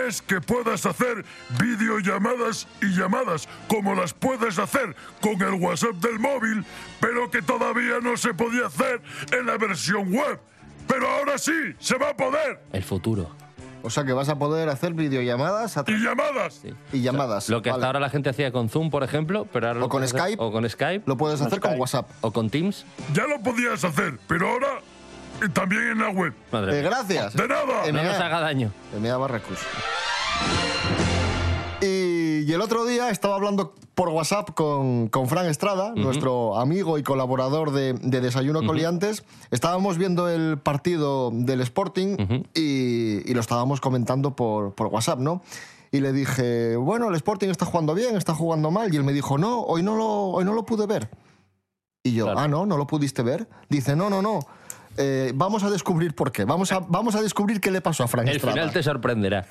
es 0.08 0.22
que 0.22 0.42
puedas 0.42 0.86
hacer 0.86 1.26
videollamadas 1.60 2.68
y 2.82 2.88
llamadas 2.96 3.48
como 3.68 3.96
las 3.96 4.14
puedes 4.14 4.60
hacer 4.60 4.96
con 5.22 5.42
el 5.42 5.54
WhatsApp 5.62 5.96
del 5.96 6.20
móvil, 6.20 6.66
pero 7.00 7.30
que 7.30 7.42
todavía 7.42 8.00
no 8.02 8.18
se 8.18 8.34
podía 8.34 8.68
hacer 8.68 9.02
en 9.32 9.46
la 9.46 9.58
versión 9.58 10.12
web. 10.14 10.40
Pero 10.88 11.08
ahora 11.08 11.38
sí, 11.38 11.76
se 11.80 11.98
va 11.98 12.10
a 12.10 12.18
poder. 12.18 12.62
El 12.74 12.84
futuro. 12.84 13.30
O 13.82 13.90
sea 13.90 14.04
que 14.04 14.14
vas 14.14 14.30
a 14.30 14.38
poder 14.38 14.70
hacer 14.70 14.94
videollamadas 14.94 15.78
a- 15.78 15.84
Y 15.88 16.04
llamadas. 16.04 16.62
y 16.92 17.02
llamadas. 17.02 17.50
Lo 17.50 17.62
que 17.62 17.70
hasta 17.70 17.86
ahora 17.86 18.00
la 18.00 18.10
gente 18.10 18.30
hacía 18.30 18.52
con 18.52 18.70
Zoom, 18.70 18.90
por 18.90 19.04
ejemplo, 19.04 19.48
pero 19.54 19.68
ahora 19.68 19.80
O 19.80 19.82
lo 19.84 19.90
con 19.90 20.04
hacer- 20.04 20.20
Skype. 20.20 20.42
O 20.44 20.52
con 20.52 20.70
Skype. 20.70 21.04
Lo 21.06 21.18
puedes 21.18 21.42
hacer 21.42 21.60
con. 21.60 21.80
WhatsApp. 21.80 22.10
O 22.22 22.32
con 22.32 22.50
Teams. 22.50 22.86
Ya 23.14 23.26
lo 23.28 23.40
podías 23.42 23.84
hacer, 23.84 24.20
pero 24.28 24.50
ahora 24.50 24.68
también 25.54 25.84
en 25.92 26.00
la 26.00 26.10
web. 26.10 26.34
Madre 26.52 26.78
Eh, 26.78 26.82
mía. 26.82 26.90
gracias. 26.90 27.34
De 27.34 27.48
nada. 27.48 27.92
No 27.92 28.04
nos 28.04 28.20
haga 28.20 28.40
daño. 28.42 28.72
MA 29.00 29.16
Barracus. 29.18 29.60
Y, 32.46 32.52
el 32.54 32.62
otro 32.62 32.86
día 32.86 33.10
estaba 33.10 33.36
hablando 33.36 33.74
por 33.96 34.10
WhatsApp 34.10 34.52
con, 34.54 35.08
con 35.08 35.28
Fran 35.28 35.46
Estrada, 35.48 35.94
nuestro 35.96 36.58
amigo 36.58 36.98
y 36.98 37.04
colaborador 37.04 37.72
de, 37.72 37.94
de 37.94 38.22
Desayuno 38.22 38.66
Coliantes. 38.66 39.24
Estábamos 39.52 39.98
viendo 39.98 40.30
el 40.30 40.58
partido 40.58 41.32
del 41.34 41.62
Sporting 41.62 42.16
y, 42.54 43.30
y 43.30 43.34
lo 43.34 43.40
estábamos 43.42 43.82
comentando 43.82 44.36
por, 44.36 44.74
por 44.74 44.88
WhatsApp, 44.88 45.20
¿no? 45.20 45.42
Y 45.92 46.02
le 46.02 46.14
dije, 46.14 46.76
bueno, 46.76 47.10
el 47.10 47.16
Sporting 47.16 47.50
está 47.50 47.66
jugando 47.66 47.94
bien, 47.96 48.16
está 48.16 48.36
jugando 48.36 48.70
mal. 48.70 48.94
Y 48.94 48.98
él 48.98 49.04
me 49.04 49.12
dijo, 49.14 49.38
no, 49.38 49.62
hoy 49.62 49.82
no 49.82 49.96
lo, 49.96 50.08
hoy 50.28 50.46
no 50.46 50.54
lo 50.54 50.64
pude 50.66 50.86
ver. 50.86 51.10
Y 52.04 52.14
yo, 52.14 52.26
Claro. 52.26 52.40
ah, 52.40 52.48
no, 52.48 52.66
no 52.66 52.78
lo 52.78 52.86
pudiste 52.88 53.24
ver. 53.24 53.48
Dice, 53.70 53.96
no, 53.96 54.10
no, 54.10 54.22
no. 54.22 54.40
Eh, 55.00 55.32
vamos 55.34 55.64
a 55.64 55.70
descubrir 55.70 56.14
por 56.14 56.32
qué. 56.32 56.46
Vamos 56.46 56.72
a, 56.72 56.80
vamos 56.80 57.16
a 57.16 57.22
descubrir 57.22 57.60
qué 57.62 57.72
le 57.72 57.82
pasó 57.82 58.04
a 58.04 58.08
Fran 58.08 58.28
El 58.28 58.36
Estrada. 58.36 58.54
final 58.54 58.72
te 58.72 58.84
sorprenderá. 58.84 59.46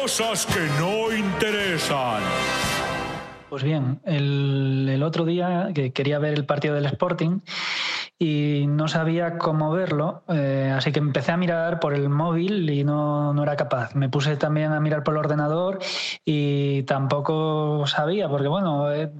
Cosas 0.00 0.44
que 0.46 0.60
no 0.80 1.10
interesan. 1.16 2.22
Pues 3.48 3.62
bien, 3.62 4.00
el, 4.04 4.88
el 4.90 5.02
otro 5.02 5.24
día 5.24 5.68
que 5.74 5.92
quería 5.92 6.18
ver 6.18 6.34
el 6.34 6.46
partido 6.46 6.74
del 6.74 6.86
Sporting 6.86 7.40
y 8.18 8.66
no 8.66 8.88
sabía 8.88 9.36
cómo 9.36 9.70
verlo, 9.72 10.22
eh, 10.28 10.72
así 10.74 10.90
que 10.92 11.00
empecé 11.00 11.32
a 11.32 11.36
mirar 11.36 11.78
por 11.80 11.92
el 11.92 12.08
móvil 12.08 12.70
y 12.70 12.82
no, 12.84 13.34
no 13.34 13.42
era 13.42 13.56
capaz. 13.56 13.94
Me 13.94 14.08
puse 14.08 14.36
también 14.36 14.72
a 14.72 14.80
mirar 14.80 15.02
por 15.02 15.14
el 15.14 15.18
ordenador 15.18 15.80
y 16.24 16.84
tampoco 16.84 17.84
sabía, 17.86 18.28
porque 18.28 18.48
bueno, 18.48 18.90
eh, 18.92 19.10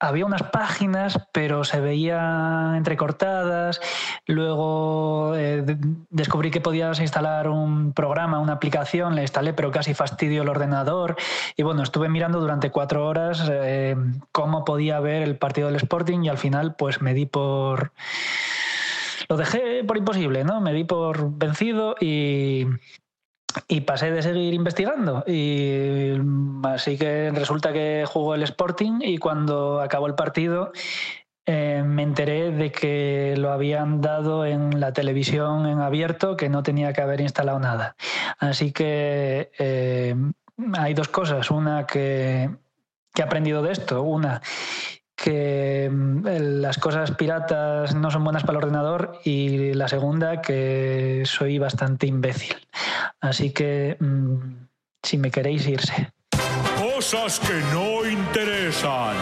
había 0.00 0.24
unas 0.24 0.42
páginas, 0.44 1.28
pero 1.32 1.62
se 1.62 1.78
veían 1.80 2.74
entrecortadas. 2.74 3.80
Luego 4.26 5.34
eh, 5.36 5.62
de- 5.62 5.76
descubrí 6.08 6.50
que 6.50 6.60
podías 6.60 6.98
instalar 7.00 7.48
un 7.48 7.92
programa, 7.92 8.40
una 8.40 8.54
aplicación, 8.54 9.14
la 9.14 9.22
instalé, 9.22 9.52
pero 9.52 9.70
casi 9.70 9.94
fastidio 9.94 10.42
el 10.42 10.48
ordenador. 10.48 11.16
Y 11.56 11.62
bueno, 11.62 11.82
estuve 11.82 12.08
mirando 12.08 12.40
durante 12.40 12.70
cuatro 12.70 13.06
horas 13.06 13.46
eh, 13.50 13.94
cómo 14.32 14.64
podía 14.64 14.98
ver 15.00 15.22
el 15.22 15.36
partido 15.36 15.68
del 15.68 15.76
Sporting 15.76 16.22
y 16.24 16.28
al 16.28 16.38
final 16.38 16.74
pues 16.74 17.02
me 17.02 17.14
di 17.14 17.26
por... 17.26 17.92
Lo 19.28 19.36
dejé 19.36 19.84
por 19.84 19.96
imposible, 19.96 20.42
¿no? 20.42 20.60
Me 20.60 20.72
di 20.72 20.82
por 20.82 21.30
vencido 21.38 21.94
y, 22.00 22.66
y 23.68 23.82
pasé 23.82 24.10
de 24.10 24.22
seguir 24.22 24.54
investigando. 24.54 25.24
Y 25.26 26.12
así 26.64 26.96
que 26.96 27.30
resulta 27.32 27.72
que 27.72 28.04
jugó 28.06 28.34
el 28.34 28.42
Sporting 28.42 29.00
y 29.00 29.18
cuando 29.18 29.80
acabó 29.80 30.06
el 30.06 30.14
partido 30.14 30.72
eh, 31.46 31.82
me 31.84 32.02
enteré 32.02 32.52
de 32.52 32.70
que 32.70 33.34
lo 33.36 33.50
habían 33.50 34.00
dado 34.00 34.44
en 34.44 34.78
la 34.78 34.92
televisión 34.92 35.66
en 35.66 35.80
abierto, 35.80 36.36
que 36.36 36.48
no 36.48 36.62
tenía 36.62 36.92
que 36.92 37.00
haber 37.00 37.20
instalado 37.20 37.58
nada. 37.58 37.96
Así 38.38 38.72
que 38.72 39.50
eh, 39.58 40.14
hay 40.74 40.94
dos 40.94 41.08
cosas. 41.08 41.50
Una 41.50 41.86
que, 41.86 42.50
que 43.12 43.22
he 43.22 43.24
aprendido 43.24 43.62
de 43.62 43.72
esto. 43.72 44.02
Una 44.02 44.42
que 45.22 45.88
mm, 45.90 46.26
las 46.60 46.78
cosas 46.78 47.12
piratas 47.12 47.94
no 47.94 48.10
son 48.10 48.24
buenas 48.24 48.42
para 48.42 48.58
el 48.58 48.64
ordenador 48.64 49.20
y 49.24 49.74
la 49.74 49.88
segunda 49.88 50.40
que 50.40 51.22
soy 51.26 51.58
bastante 51.58 52.06
imbécil. 52.06 52.56
Así 53.20 53.52
que 53.52 53.96
mm, 54.00 54.66
si 55.02 55.18
me 55.18 55.30
queréis 55.30 55.66
irse. 55.66 56.12
Cosas 56.78 57.40
que 57.40 57.60
no 57.72 58.08
interesan. 58.08 59.16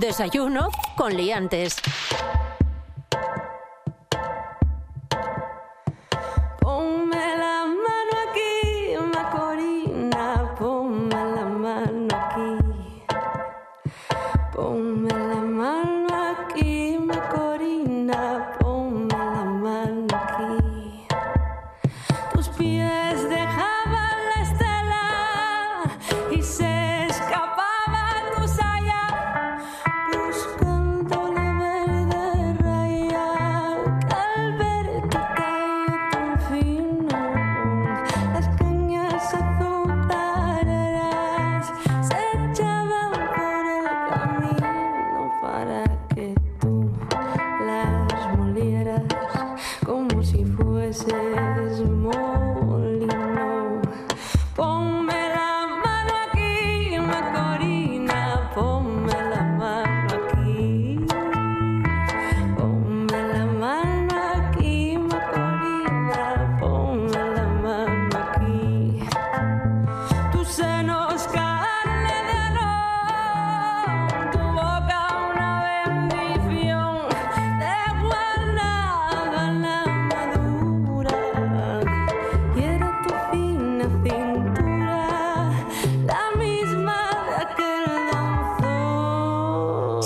Desayuno 0.00 0.68
con 0.96 1.16
liantes. 1.16 1.76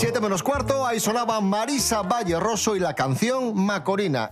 7 0.00 0.18
menos 0.18 0.42
cuarto, 0.42 0.86
ahí 0.86 0.98
sonaba 0.98 1.42
Marisa 1.42 2.00
Valle 2.00 2.40
Rosso 2.40 2.74
y 2.74 2.80
la 2.80 2.94
canción 2.94 3.54
Macorina. 3.54 4.30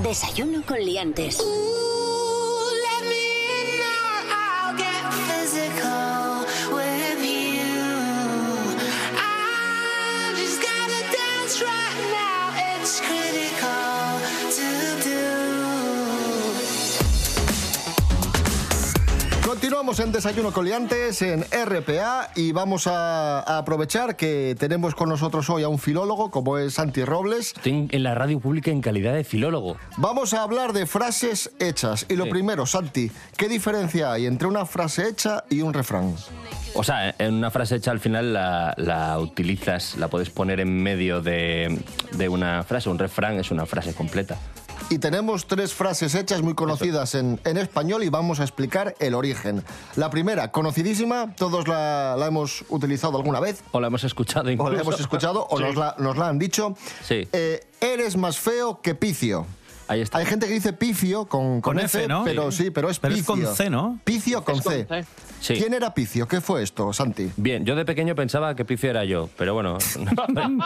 Desayuno 0.00 0.62
con 0.64 0.78
liantes. 0.78 1.44
Continuamos 19.76 20.00
en 20.06 20.10
Desayuno 20.12 20.52
Coliantes 20.54 21.20
en 21.20 21.42
RPA 21.52 22.30
y 22.34 22.52
vamos 22.52 22.86
a, 22.86 23.40
a 23.40 23.58
aprovechar 23.58 24.16
que 24.16 24.56
tenemos 24.58 24.94
con 24.94 25.10
nosotros 25.10 25.50
hoy 25.50 25.64
a 25.64 25.68
un 25.68 25.78
filólogo 25.78 26.30
como 26.30 26.56
es 26.56 26.72
Santi 26.72 27.04
Robles. 27.04 27.52
Estoy 27.54 27.86
en 27.92 28.02
la 28.02 28.14
radio 28.14 28.40
pública 28.40 28.70
en 28.70 28.80
calidad 28.80 29.12
de 29.12 29.22
filólogo. 29.22 29.76
Vamos 29.98 30.32
a 30.32 30.40
hablar 30.42 30.72
de 30.72 30.86
frases 30.86 31.50
hechas. 31.60 32.06
Y 32.08 32.16
lo 32.16 32.24
Sí. 32.24 32.30
primero, 32.30 32.64
Santi, 32.64 33.12
¿qué 33.36 33.50
diferencia 33.50 34.12
hay 34.12 34.24
entre 34.24 34.48
una 34.48 34.64
frase 34.64 35.10
hecha 35.10 35.44
y 35.50 35.60
un 35.60 35.74
refrán? 35.74 36.14
O 36.74 36.82
sea, 36.82 37.14
en 37.18 37.34
una 37.34 37.50
frase 37.50 37.76
hecha 37.76 37.90
al 37.90 38.00
final 38.00 38.32
la, 38.32 38.72
la 38.78 39.18
utilizas, 39.18 39.98
la 39.98 40.08
puedes 40.08 40.30
poner 40.30 40.58
en 40.58 40.82
medio 40.82 41.20
de, 41.20 41.78
de 42.12 42.28
una 42.30 42.62
frase. 42.62 42.88
Un 42.88 42.98
refrán 42.98 43.38
es 43.38 43.50
una 43.50 43.66
frase 43.66 43.92
completa. 43.92 44.38
Y 44.88 44.98
tenemos 45.00 45.46
tres 45.48 45.74
frases 45.74 46.14
hechas 46.14 46.42
muy 46.42 46.54
conocidas 46.54 47.16
en, 47.16 47.40
en 47.44 47.56
español 47.56 48.04
y 48.04 48.08
vamos 48.08 48.38
a 48.38 48.44
explicar 48.44 48.94
el 49.00 49.14
origen. 49.14 49.64
La 49.96 50.10
primera, 50.10 50.52
conocidísima, 50.52 51.34
todos 51.34 51.66
la, 51.66 52.14
la 52.16 52.26
hemos 52.26 52.64
utilizado 52.68 53.16
alguna 53.16 53.40
vez. 53.40 53.64
O 53.72 53.80
la 53.80 53.88
hemos 53.88 54.04
escuchado 54.04 54.46
O 54.48 54.52
incluso. 54.52 54.72
la 54.72 54.80
hemos 54.82 55.00
escuchado 55.00 55.44
o 55.50 55.56
Sí. 55.58 55.64
nos, 55.64 55.74
la, 55.74 55.96
nos 55.98 56.16
la 56.16 56.28
han 56.28 56.38
dicho. 56.38 56.76
Sí. 57.02 57.26
Eh, 57.32 57.66
eres 57.80 58.16
más 58.16 58.38
feo 58.38 58.80
que 58.80 58.94
picio. 58.94 59.46
Ahí 59.88 60.00
está. 60.00 60.18
Hay 60.18 60.26
gente 60.26 60.46
que 60.46 60.52
dice 60.52 60.72
picio 60.72 61.26
con, 61.26 61.60
con, 61.60 61.76
Con 61.76 61.80
F, 61.80 62.08
¿no? 62.08 62.24
pero 62.24 62.50
sí, 62.50 62.70
pero 62.70 62.90
es 62.90 62.98
Pero 62.98 63.14
es 63.14 63.20
picio. 63.20 63.34
con 63.46 63.54
C, 63.54 63.70
¿no? 63.70 63.98
Picio 64.04 64.44
con 64.44 64.62
C. 64.62 64.86
Sí. 65.40 65.54
¿Quién 65.54 65.74
era 65.74 65.94
picio? 65.94 66.26
¿Qué 66.26 66.40
fue 66.40 66.62
esto, 66.62 66.92
Santi? 66.92 67.30
Bien, 67.36 67.64
yo 67.64 67.76
de 67.76 67.84
pequeño 67.84 68.14
pensaba 68.14 68.56
que 68.56 68.64
Picio 68.64 68.90
era 68.90 69.04
yo, 69.04 69.28
pero 69.36 69.54
bueno, 69.54 69.78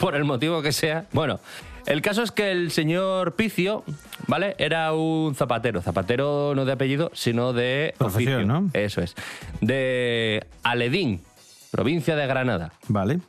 por 0.00 0.16
el 0.16 0.24
motivo 0.24 0.60
que 0.60 0.72
sea. 0.72 1.06
Bueno, 1.12 1.40
el 1.86 2.02
caso 2.02 2.22
es 2.22 2.32
que 2.32 2.50
el 2.50 2.70
señor 2.70 3.36
Picio, 3.36 3.84
¿vale? 4.26 4.54
Era 4.58 4.92
un 4.92 5.34
zapatero, 5.34 5.80
zapatero 5.80 6.52
no 6.54 6.64
de 6.64 6.72
apellido, 6.72 7.10
sino 7.14 7.52
de 7.52 7.94
Profesión, 7.96 8.34
oficio. 8.34 8.46
¿no? 8.46 8.70
Eso 8.74 9.00
es. 9.00 9.14
De 9.60 10.46
Aledín, 10.62 11.22
provincia 11.70 12.16
de 12.16 12.26
Granada. 12.26 12.72
Vale. 12.88 13.20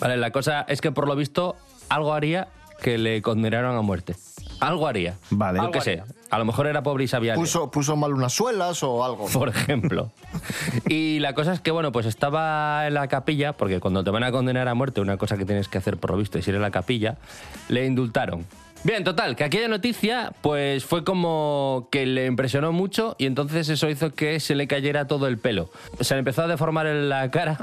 Vale, 0.00 0.16
la 0.18 0.30
cosa 0.30 0.64
es 0.68 0.80
que 0.80 0.92
por 0.92 1.08
lo 1.08 1.16
visto 1.16 1.56
algo 1.88 2.12
haría 2.12 2.48
que 2.80 2.98
le 2.98 3.22
condenaron 3.22 3.76
a 3.76 3.82
muerte. 3.82 4.16
Algo 4.60 4.86
haría. 4.86 5.16
Vale. 5.30 5.60
Yo 5.60 5.70
qué 5.70 5.80
sé. 5.80 6.02
A 6.30 6.38
lo 6.38 6.44
mejor 6.44 6.66
era 6.66 6.82
pobre 6.82 7.04
y 7.04 7.08
sabía. 7.08 7.34
Puso, 7.34 7.70
puso 7.70 7.96
mal 7.96 8.12
unas 8.12 8.32
suelas 8.32 8.82
o 8.82 9.04
algo. 9.04 9.26
por 9.32 9.48
ejemplo. 9.48 10.10
Y 10.88 11.18
la 11.20 11.34
cosa 11.34 11.52
es 11.52 11.60
que, 11.60 11.70
bueno, 11.70 11.92
pues 11.92 12.06
estaba 12.06 12.86
en 12.86 12.94
la 12.94 13.08
capilla, 13.08 13.52
porque 13.52 13.80
cuando 13.80 14.02
te 14.02 14.10
van 14.10 14.24
a 14.24 14.32
condenar 14.32 14.68
a 14.68 14.74
muerte, 14.74 15.00
una 15.00 15.16
cosa 15.16 15.36
que 15.36 15.44
tienes 15.44 15.68
que 15.68 15.78
hacer 15.78 15.98
por 15.98 16.10
lo 16.10 16.16
visto 16.16 16.38
es 16.38 16.48
ir 16.48 16.56
a 16.56 16.60
la 16.60 16.70
capilla, 16.70 17.16
le 17.68 17.86
indultaron. 17.86 18.44
Bien, 18.84 19.02
total, 19.02 19.34
que 19.34 19.42
aquella 19.42 19.68
noticia 19.68 20.32
pues 20.42 20.84
fue 20.84 21.02
como 21.02 21.88
que 21.90 22.06
le 22.06 22.26
impresionó 22.26 22.70
mucho 22.72 23.16
y 23.18 23.26
entonces 23.26 23.68
eso 23.68 23.88
hizo 23.88 24.14
que 24.14 24.38
se 24.38 24.54
le 24.54 24.68
cayera 24.68 25.08
todo 25.08 25.26
el 25.26 25.38
pelo. 25.38 25.70
Se 26.00 26.14
le 26.14 26.20
empezó 26.20 26.42
a 26.42 26.46
deformar 26.46 26.86
en 26.86 27.08
la 27.08 27.30
cara. 27.30 27.58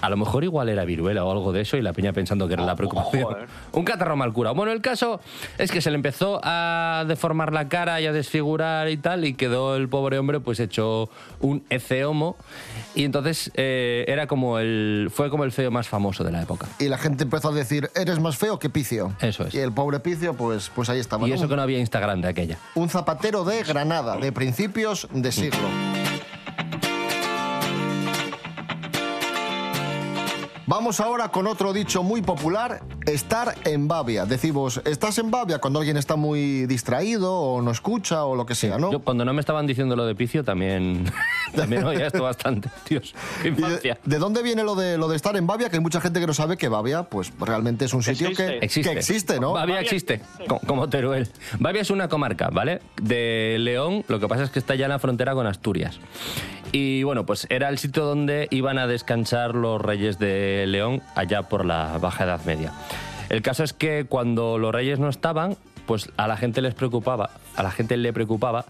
A 0.00 0.10
lo 0.10 0.16
mejor 0.16 0.44
igual 0.44 0.68
era 0.68 0.84
viruela 0.84 1.24
o 1.24 1.30
algo 1.30 1.52
de 1.52 1.62
eso 1.62 1.76
y 1.76 1.82
la 1.82 1.92
peña 1.92 2.12
pensando 2.12 2.46
que 2.48 2.54
era 2.54 2.64
la 2.64 2.76
preocupación. 2.76 3.26
Un 3.72 3.84
catarro 3.84 4.16
mal 4.16 4.32
curado. 4.32 4.54
Bueno, 4.54 4.72
el 4.72 4.80
caso 4.80 5.20
es 5.58 5.70
que 5.70 5.80
se 5.80 5.90
le 5.90 5.96
empezó 5.96 6.40
a 6.42 7.04
deformar 7.06 7.52
la 7.52 7.68
cara 7.68 8.00
y 8.00 8.06
a 8.06 8.12
desfigurar 8.12 8.88
y 8.88 8.96
tal 8.96 9.24
y 9.24 9.34
quedó 9.34 9.76
el 9.76 9.88
pobre 9.88 10.18
hombre 10.18 10.40
pues 10.40 10.60
hecho 10.60 11.08
un 11.40 11.64
eceomo 11.70 12.36
y 12.94 13.04
entonces 13.04 13.50
eh, 13.54 14.04
era 14.08 14.26
como 14.26 14.58
el 14.58 15.10
fue 15.12 15.30
como 15.30 15.44
el 15.44 15.52
feo 15.52 15.70
más 15.70 15.88
famoso 15.88 16.24
de 16.24 16.32
la 16.32 16.42
época. 16.42 16.66
Y 16.78 16.88
la 16.88 16.98
gente 16.98 17.24
empezó 17.24 17.48
a 17.48 17.52
decir, 17.52 17.90
eres 17.94 18.20
más 18.20 18.36
feo 18.36 18.58
que 18.58 18.70
picio. 18.70 19.14
Eso 19.20 19.46
es. 19.46 19.54
Y 19.54 19.58
el 19.58 19.72
pobre 19.72 20.00
picio, 20.00 20.34
pues, 20.34 20.70
pues 20.74 20.88
ahí 20.88 20.98
estaba. 20.98 21.26
Y 21.26 21.30
¿no? 21.30 21.36
eso 21.36 21.44
un, 21.44 21.50
que 21.50 21.56
no 21.56 21.62
había 21.62 21.78
Instagram 21.78 22.20
de 22.20 22.28
aquella. 22.28 22.58
un 22.74 22.88
zapatero 22.88 23.44
de 23.44 23.62
Granada, 23.62 24.16
de 24.16 24.32
principios 24.32 25.08
de 25.12 25.32
siglo. 25.32 25.68
Vamos 30.68 30.98
ahora 30.98 31.28
con 31.28 31.46
otro 31.46 31.72
dicho 31.72 32.02
muy 32.02 32.22
popular, 32.22 32.80
estar 33.06 33.54
en 33.64 33.86
babia. 33.86 34.26
Decimos, 34.26 34.80
estás 34.84 35.16
en 35.18 35.30
babia 35.30 35.58
cuando 35.60 35.78
alguien 35.78 35.96
está 35.96 36.16
muy 36.16 36.66
distraído 36.66 37.32
o 37.34 37.62
no 37.62 37.70
escucha 37.70 38.24
o 38.24 38.34
lo 38.34 38.46
que 38.46 38.56
sea, 38.56 38.76
¿no? 38.76 38.90
Yo 38.90 38.98
cuando 38.98 39.24
no 39.24 39.32
me 39.32 39.38
estaban 39.38 39.68
diciendo 39.68 39.94
lo 39.94 40.04
de 40.06 40.16
Picio 40.16 40.42
también 40.42 41.04
también 41.54 41.84
oía 41.84 42.08
esto 42.08 42.24
bastante. 42.24 42.68
Dios, 42.88 43.14
qué 43.42 43.48
¿Y 43.48 43.50
de, 43.52 43.60
infancia. 43.62 43.98
de 44.04 44.18
dónde 44.18 44.42
viene 44.42 44.64
lo 44.64 44.74
de, 44.74 44.98
lo 44.98 45.06
de 45.06 45.14
estar 45.14 45.36
en 45.36 45.46
Babia? 45.46 45.70
Que 45.70 45.76
hay 45.76 45.82
mucha 45.82 46.00
gente 46.00 46.18
que 46.18 46.26
no 46.26 46.34
sabe 46.34 46.56
que 46.56 46.68
Babia, 46.68 47.04
pues 47.04 47.32
realmente 47.38 47.84
es 47.84 47.94
un 47.94 48.02
sitio 48.02 48.32
que 48.34 48.58
Existe. 48.58 48.90
que 48.92 48.98
existe, 48.98 49.38
¿no? 49.38 49.52
Babia 49.52 49.80
existe, 49.80 50.20
co- 50.48 50.58
como 50.66 50.88
Teruel. 50.88 51.30
Babia 51.60 51.82
es 51.82 51.90
una 51.90 52.08
comarca, 52.08 52.48
¿vale? 52.50 52.80
De 53.00 53.56
León, 53.60 54.04
lo 54.08 54.18
que 54.18 54.26
pasa 54.26 54.42
es 54.42 54.50
que 54.50 54.58
está 54.58 54.74
ya 54.74 54.86
en 54.86 54.90
la 54.90 54.98
frontera 54.98 55.32
con 55.34 55.46
Asturias. 55.46 56.00
Y 56.72 57.02
bueno, 57.04 57.24
pues 57.24 57.46
era 57.50 57.68
el 57.68 57.78
sitio 57.78 58.04
donde 58.04 58.48
iban 58.50 58.78
a 58.78 58.86
descansar 58.86 59.54
los 59.54 59.80
reyes 59.80 60.18
de 60.18 60.64
León 60.66 61.02
allá 61.14 61.42
por 61.42 61.64
la 61.64 61.96
Baja 61.98 62.24
Edad 62.24 62.44
Media. 62.44 62.72
El 63.28 63.42
caso 63.42 63.64
es 63.64 63.72
que 63.72 64.04
cuando 64.06 64.58
los 64.58 64.72
reyes 64.74 64.98
no 64.98 65.08
estaban, 65.08 65.56
pues 65.86 66.10
a 66.16 66.26
la 66.28 66.36
gente 66.36 66.60
les 66.60 66.74
preocupaba, 66.74 67.30
a 67.56 67.62
la 67.62 67.70
gente 67.70 67.96
le 67.96 68.12
preocupaba, 68.12 68.66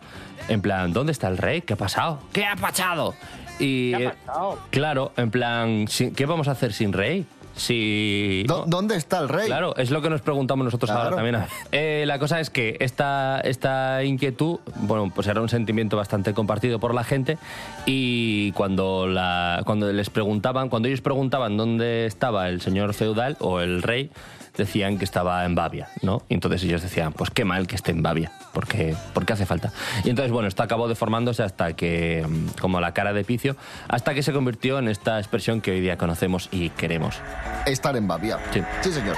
en 0.49 0.61
plan, 0.63 0.93
¿dónde 0.93 1.13
está 1.13 1.29
el 1.29 1.39
rey? 1.39 1.63
¿Qué 1.63 1.73
ha 1.73 1.77
pasado? 1.77 2.21
¿Qué 2.33 2.45
ha 2.47 2.57
pasado? 2.57 3.15
Y 3.59 3.91
¿Qué 3.93 3.97
ha 4.07 4.11
eh, 4.11 4.15
pasado? 4.27 4.59
claro, 4.71 5.13
en 5.17 5.31
plan, 5.31 5.87
¿sí- 5.89 6.13
¿qué 6.13 6.27
vamos 6.27 6.49
a 6.49 6.53
hacer 6.53 6.73
sin 6.73 6.93
rey? 6.93 7.27
Si 7.57 8.45
¿Dó- 8.47 8.65
¿Dónde 8.67 8.97
está 8.97 9.19
el 9.19 9.29
rey? 9.29 9.47
Claro, 9.47 9.75
es 9.77 9.91
lo 9.91 10.03
que 10.03 10.11
nos 10.11 10.21
preguntamos 10.21 10.65
nosotros 10.65 10.91
Claro. 10.91 11.05
ahora 11.05 11.17
también. 11.17 11.37
Eh, 11.73 12.05
la 12.07 12.19
cosa 12.19 12.39
es 12.41 12.51
que 12.51 12.77
esta, 12.81 13.41
esta 13.41 14.05
inquietud, 14.05 14.59
bueno, 14.77 15.11
pues 15.15 15.27
era 15.27 15.41
un 15.41 15.49
sentimiento 15.49 15.97
bastante 15.97 16.35
compartido 16.35 16.79
por 16.79 16.95
la 16.95 17.03
gente 17.05 17.39
y 17.87 18.53
cuando, 18.53 19.07
la, 19.07 19.63
cuando 19.65 19.93
les 19.93 20.11
preguntaban, 20.11 20.69
cuando 20.69 20.89
ellos 20.89 21.01
preguntaban 21.01 21.57
dónde 21.57 22.07
estaba 22.07 22.49
el 22.49 22.61
señor 22.61 22.95
feudal 22.95 23.37
o 23.41 23.61
el 23.61 23.83
rey, 23.83 24.11
decían 24.57 24.99
que 24.99 25.05
estaba 25.05 25.45
en 25.45 25.55
Bavia, 25.55 25.89
¿no? 26.03 26.23
Y 26.29 26.35
entonces 26.35 26.63
ellos 26.65 26.83
decían, 26.83 27.13
pues 27.13 27.31
qué 27.31 27.45
mal 27.45 27.67
que 27.67 27.77
esté 27.77 27.93
en 27.93 28.03
Bavia, 28.03 28.33
porque, 28.53 28.97
porque 29.13 29.33
hace 29.33 29.47
falta. 29.47 29.73
Y 30.05 30.11
entonces, 30.11 30.33
bueno, 30.33 30.49
esto 30.49 30.63
acabó 30.63 30.89
deformándose 30.89 31.43
hasta 31.43 31.75
que, 31.75 32.27
mm, 32.29 32.61
como 32.61 32.81
la 32.81 32.93
cara 32.93 33.13
de 33.13 33.25
Picio, 33.25 33.57
hasta 33.89 34.15
que 34.15 34.23
se 34.23 34.33
convirtió 34.33 34.79
en 34.79 34.89
esta 34.89 35.19
expresión 35.19 35.61
que 35.61 35.73
hoy 35.73 35.81
día 35.81 35.99
conocemos 35.99 36.49
y 36.53 36.71
queremos. 36.71 37.21
Estar 37.67 37.97
en 37.97 38.09
Bavia. 38.09 38.39
Sí. 38.53 38.63
Sí, 38.83 38.93
señor. 38.93 39.17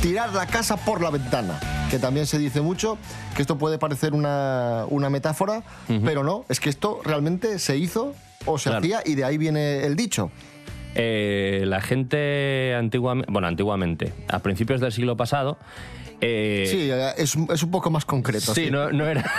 Tirar 0.00 0.32
la 0.32 0.46
casa 0.46 0.76
por 0.76 1.02
la 1.02 1.10
ventana, 1.10 1.58
que 1.90 1.98
también 1.98 2.26
se 2.26 2.38
dice 2.38 2.60
mucho, 2.60 2.98
que 3.34 3.42
esto 3.42 3.58
puede 3.58 3.78
parecer 3.78 4.12
una, 4.14 4.84
una 4.88 5.08
metáfora, 5.10 5.62
pero 6.04 6.22
no, 6.24 6.44
es 6.48 6.58
que 6.60 6.68
esto 6.70 7.00
realmente 7.04 7.58
se 7.58 7.76
hizo 7.76 8.14
o 8.44 8.58
se 8.58 8.70
Claro. 8.70 8.78
hacía 8.80 9.00
y 9.04 9.14
de 9.14 9.24
ahí 9.24 9.38
viene 9.38 9.84
el 9.84 9.96
dicho. 9.96 10.30
Eh, 10.94 11.64
la 11.66 11.80
gente 11.80 12.74
antiguamente, 12.74 13.30
bueno, 13.30 13.46
antiguamente, 13.48 14.12
a 14.28 14.38
principios 14.40 14.80
del 14.80 14.92
siglo 14.92 15.16
pasado, 15.16 15.58
eh, 16.22 16.66
Sí, 16.70 16.90
es, 17.22 17.36
es 17.52 17.62
un 17.62 17.70
poco 17.70 17.90
más 17.90 18.06
concreto. 18.06 18.54
Sí, 18.54 18.70
no, 18.70 18.90
no 18.90 19.06
era. 19.06 19.30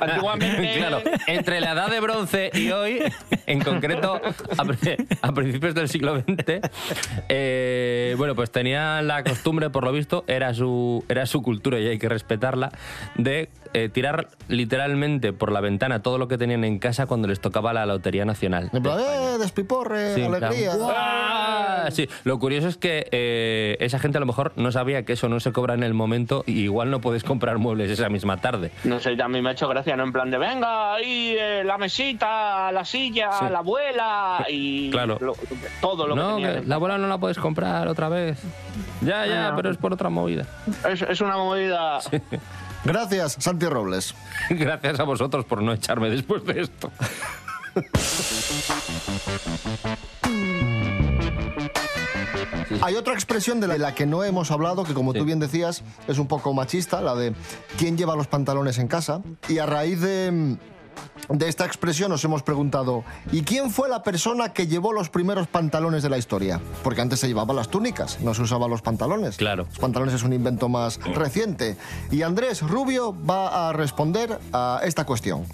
Antiguamente- 0.00 0.74
claro, 0.78 1.00
entre 1.26 1.60
la 1.60 1.72
edad 1.72 1.90
de 1.90 2.00
bronce 2.00 2.50
y 2.52 2.70
hoy, 2.70 3.00
en 3.46 3.60
concreto, 3.60 4.20
a, 4.58 4.64
pri- 4.64 4.96
a 5.20 5.32
principios 5.32 5.74
del 5.74 5.88
siglo 5.88 6.18
XX, 6.20 6.60
eh, 7.28 8.14
bueno, 8.18 8.34
pues 8.34 8.50
tenían 8.50 9.06
la 9.06 9.22
costumbre, 9.24 9.70
por 9.70 9.84
lo 9.84 9.92
visto, 9.92 10.24
era 10.26 10.54
su, 10.54 11.04
era 11.08 11.26
su 11.26 11.42
cultura 11.42 11.78
y 11.78 11.88
hay 11.88 11.98
que 11.98 12.08
respetarla, 12.08 12.70
de 13.16 13.48
eh, 13.74 13.88
tirar 13.88 14.28
literalmente 14.48 15.32
por 15.32 15.50
la 15.52 15.60
ventana 15.60 16.02
todo 16.02 16.18
lo 16.18 16.28
que 16.28 16.38
tenían 16.38 16.64
en 16.64 16.78
casa 16.78 17.06
cuando 17.06 17.28
les 17.28 17.40
tocaba 17.40 17.72
la 17.72 17.86
Lotería 17.86 18.24
Nacional. 18.24 18.70
En 18.72 18.82
plan, 18.82 18.98
eh, 19.00 19.38
despiporre, 19.38 20.14
Sí, 20.14 20.20
plan, 20.26 20.44
alegría. 20.44 20.72
Sí, 21.90 22.08
lo 22.24 22.38
curioso 22.38 22.68
es 22.68 22.76
que 22.76 23.08
eh, 23.10 23.76
esa 23.80 23.98
gente 23.98 24.18
a 24.18 24.20
lo 24.20 24.26
mejor 24.26 24.52
no 24.56 24.70
sabía 24.72 25.04
que 25.04 25.14
eso 25.14 25.28
no 25.28 25.40
se 25.40 25.52
cobra 25.52 25.74
en 25.74 25.82
el 25.82 25.94
momento 25.94 26.44
y 26.46 26.60
igual 26.60 26.90
no 26.90 27.00
puedes 27.00 27.24
comprar 27.24 27.58
muebles 27.58 27.90
esa 27.90 28.08
misma 28.08 28.36
tarde. 28.40 28.70
No 28.84 29.00
sé, 29.00 29.16
a 29.20 29.28
mí 29.28 29.42
me 29.42 29.48
ha 29.50 29.52
hecho 29.52 29.68
gracia, 29.68 29.96
¿no? 29.96 30.04
En 30.04 30.12
plan 30.12 30.30
de, 30.30 30.38
venga, 30.38 30.94
ahí 30.94 31.34
eh, 31.38 31.62
la 31.64 31.78
mesita, 31.78 32.70
la 32.72 32.84
silla, 32.84 33.31
Sí. 33.38 33.44
la 33.50 33.58
abuela 33.58 34.46
y 34.48 34.90
Claro. 34.90 35.18
lo- 35.20 35.34
todo 35.80 36.06
lo 36.06 36.14
no, 36.16 36.36
que 36.36 36.42
tenía. 36.42 36.60
que 36.60 36.66
la 36.66 36.76
bola 36.78 36.98
no 36.98 37.06
la 37.08 37.18
puedes 37.18 37.38
comprar 37.38 37.88
otra 37.88 38.08
vez. 38.08 38.38
Ya, 39.00 39.26
ya, 39.26 39.48
Ah. 39.48 39.52
pero 39.56 39.70
es 39.70 39.76
por 39.76 39.92
otra 39.92 40.08
movida. 40.10 40.46
Es, 40.88 41.02
es 41.02 41.20
una 41.20 41.36
movida... 41.36 42.00
Gracias, 42.84 43.36
Santi 43.38 43.66
Robles. 43.66 44.14
Gracias 44.50 44.98
a 44.98 45.04
vosotros 45.04 45.44
por 45.44 45.62
no 45.62 45.72
echarme 45.72 46.10
después 46.10 46.44
de 46.44 46.62
esto. 46.62 46.90
Hay 52.80 52.96
otra 52.96 53.14
expresión 53.14 53.60
de 53.60 53.68
la, 53.68 53.74
de 53.74 53.78
la 53.78 53.94
que 53.94 54.06
no 54.06 54.24
hemos 54.24 54.50
hablado, 54.50 54.82
que 54.84 54.94
como 54.94 55.12
tú 55.12 55.24
bien 55.24 55.38
decías, 55.38 55.82
es 56.08 56.18
un 56.18 56.26
poco 56.26 56.52
machista, 56.52 57.00
la 57.00 57.14
de 57.14 57.32
quién 57.78 57.96
lleva 57.96 58.16
los 58.16 58.26
pantalones 58.26 58.78
en 58.78 58.88
casa. 58.88 59.20
Y 59.48 59.58
a 59.58 59.66
raíz 59.66 60.00
de, 60.00 60.56
de 61.28 61.48
esta 61.48 61.64
expresión 61.64 62.10
nos 62.10 62.24
hemos 62.24 62.42
preguntado, 62.42 63.04
¿y 63.30 63.42
quién 63.42 63.70
fue 63.70 63.88
la 63.88 64.02
persona 64.02 64.52
que 64.52 64.66
llevó 64.66 64.92
los 64.92 65.08
primeros 65.08 65.46
pantalones 65.46 66.02
de 66.02 66.10
la 66.10 66.18
historia? 66.18 66.60
Porque 66.82 67.00
antes 67.00 67.20
se 67.20 67.28
llevaban 67.28 67.56
las 67.56 67.68
túnicas, 67.68 68.20
no 68.20 68.34
se 68.34 68.42
usaban 68.42 68.70
los 68.70 68.82
pantalones. 68.82 69.36
Claro. 69.36 69.66
Los 69.68 69.78
pantalones 69.78 70.14
es 70.14 70.22
un 70.22 70.32
invento 70.32 70.68
más 70.68 70.98
reciente. 71.14 71.76
Y 72.10 72.22
Andrés 72.22 72.62
Rubio 72.62 73.14
va 73.28 73.68
a 73.68 73.72
responder 73.72 74.38
a 74.52 74.80
esta 74.84 75.04
cuestión. 75.06 75.46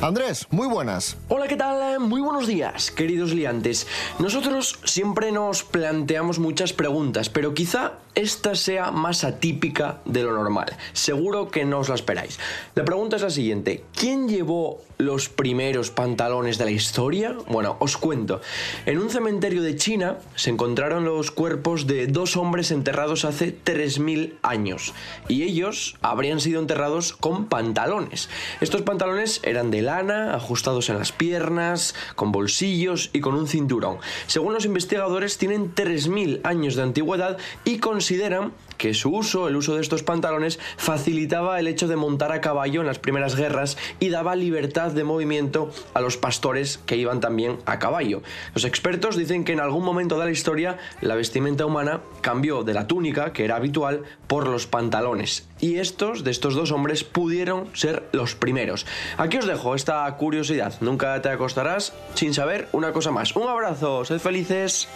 Andrés, 0.00 0.46
muy 0.50 0.66
buenas. 0.66 1.16
Hola, 1.28 1.46
¿qué 1.46 1.56
tal? 1.56 2.00
Muy 2.00 2.20
buenos 2.20 2.46
días, 2.46 2.90
queridos 2.90 3.32
liantes. 3.32 3.86
Nosotros 4.18 4.80
siempre 4.84 5.32
nos 5.32 5.62
planteamos 5.62 6.38
muchas 6.38 6.72
preguntas, 6.72 7.28
pero 7.28 7.54
quizá 7.54 7.92
esta 8.14 8.54
sea 8.54 8.90
más 8.90 9.24
atípica 9.24 10.00
de 10.04 10.22
lo 10.22 10.34
normal. 10.34 10.76
Seguro 10.92 11.50
que 11.50 11.64
no 11.64 11.78
os 11.78 11.88
la 11.88 11.94
esperáis. 11.94 12.38
La 12.74 12.84
pregunta 12.84 13.16
es 13.16 13.22
la 13.22 13.30
siguiente. 13.30 13.84
¿Quién 13.94 14.28
llevó 14.28 14.80
los 15.04 15.28
primeros 15.28 15.90
pantalones 15.90 16.58
de 16.58 16.64
la 16.64 16.70
historia? 16.70 17.36
Bueno, 17.48 17.76
os 17.80 17.96
cuento. 17.96 18.40
En 18.86 18.98
un 18.98 19.10
cementerio 19.10 19.62
de 19.62 19.76
China 19.76 20.18
se 20.34 20.50
encontraron 20.50 21.04
los 21.04 21.30
cuerpos 21.30 21.86
de 21.86 22.06
dos 22.06 22.36
hombres 22.36 22.70
enterrados 22.70 23.24
hace 23.24 23.54
3.000 23.54 24.34
años. 24.42 24.94
Y 25.28 25.42
ellos 25.42 25.96
habrían 26.02 26.40
sido 26.40 26.60
enterrados 26.60 27.12
con 27.12 27.46
pantalones. 27.46 28.28
Estos 28.60 28.82
pantalones 28.82 29.40
eran 29.42 29.70
de 29.70 29.82
lana, 29.82 30.34
ajustados 30.34 30.88
en 30.88 30.98
las 30.98 31.12
piernas, 31.12 31.94
con 32.14 32.32
bolsillos 32.32 33.10
y 33.12 33.20
con 33.20 33.34
un 33.34 33.48
cinturón. 33.48 33.98
Según 34.26 34.54
los 34.54 34.64
investigadores, 34.64 35.38
tienen 35.38 35.74
3.000 35.74 36.40
años 36.44 36.74
de 36.74 36.82
antigüedad 36.82 37.38
y 37.64 37.78
consideran 37.78 38.52
que 38.82 38.94
su 38.94 39.10
uso, 39.10 39.46
el 39.46 39.54
uso 39.54 39.76
de 39.76 39.80
estos 39.80 40.02
pantalones, 40.02 40.58
facilitaba 40.76 41.60
el 41.60 41.68
hecho 41.68 41.86
de 41.86 41.94
montar 41.94 42.32
a 42.32 42.40
caballo 42.40 42.80
en 42.80 42.88
las 42.88 42.98
primeras 42.98 43.36
guerras 43.36 43.78
y 44.00 44.08
daba 44.08 44.34
libertad 44.34 44.90
de 44.90 45.04
movimiento 45.04 45.70
a 45.94 46.00
los 46.00 46.16
pastores 46.16 46.80
que 46.84 46.96
iban 46.96 47.20
también 47.20 47.58
a 47.64 47.78
caballo. 47.78 48.22
Los 48.54 48.64
expertos 48.64 49.14
dicen 49.16 49.44
que 49.44 49.52
en 49.52 49.60
algún 49.60 49.84
momento 49.84 50.18
de 50.18 50.24
la 50.24 50.32
historia 50.32 50.78
la 51.00 51.14
vestimenta 51.14 51.64
humana 51.64 52.00
cambió 52.22 52.64
de 52.64 52.74
la 52.74 52.88
túnica, 52.88 53.32
que 53.32 53.44
era 53.44 53.54
habitual, 53.54 54.02
por 54.26 54.48
los 54.48 54.66
pantalones. 54.66 55.46
Y 55.60 55.76
estos, 55.76 56.24
de 56.24 56.32
estos 56.32 56.56
dos 56.56 56.72
hombres, 56.72 57.04
pudieron 57.04 57.68
ser 57.74 58.08
los 58.10 58.34
primeros. 58.34 58.84
Aquí 59.16 59.36
os 59.36 59.46
dejo 59.46 59.76
esta 59.76 60.12
curiosidad. 60.16 60.74
Nunca 60.80 61.22
te 61.22 61.28
acostarás 61.28 61.92
sin 62.14 62.34
saber 62.34 62.68
una 62.72 62.92
cosa 62.92 63.12
más. 63.12 63.36
Un 63.36 63.48
abrazo, 63.48 64.04
sed 64.04 64.18
felices. 64.18 64.88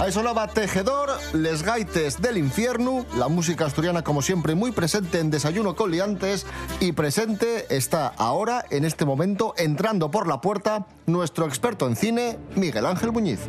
Ahí 0.00 0.12
sonaba 0.12 0.48
Tejedor, 0.48 1.10
Les 1.34 1.62
Gaites 1.62 2.22
del 2.22 2.38
Infierno, 2.38 3.04
la 3.18 3.28
música 3.28 3.66
asturiana 3.66 4.02
como 4.02 4.22
siempre 4.22 4.54
muy 4.54 4.72
presente 4.72 5.18
en 5.20 5.30
Desayuno 5.30 5.76
con 5.76 5.90
Liantes 5.90 6.46
y 6.80 6.92
presente 6.92 7.66
está 7.68 8.06
ahora, 8.08 8.64
en 8.70 8.86
este 8.86 9.04
momento, 9.04 9.52
entrando 9.58 10.10
por 10.10 10.26
la 10.26 10.40
puerta, 10.40 10.86
nuestro 11.04 11.44
experto 11.46 11.86
en 11.86 11.96
cine, 11.96 12.38
Miguel 12.56 12.86
Ángel 12.86 13.12
Muñiz. 13.12 13.40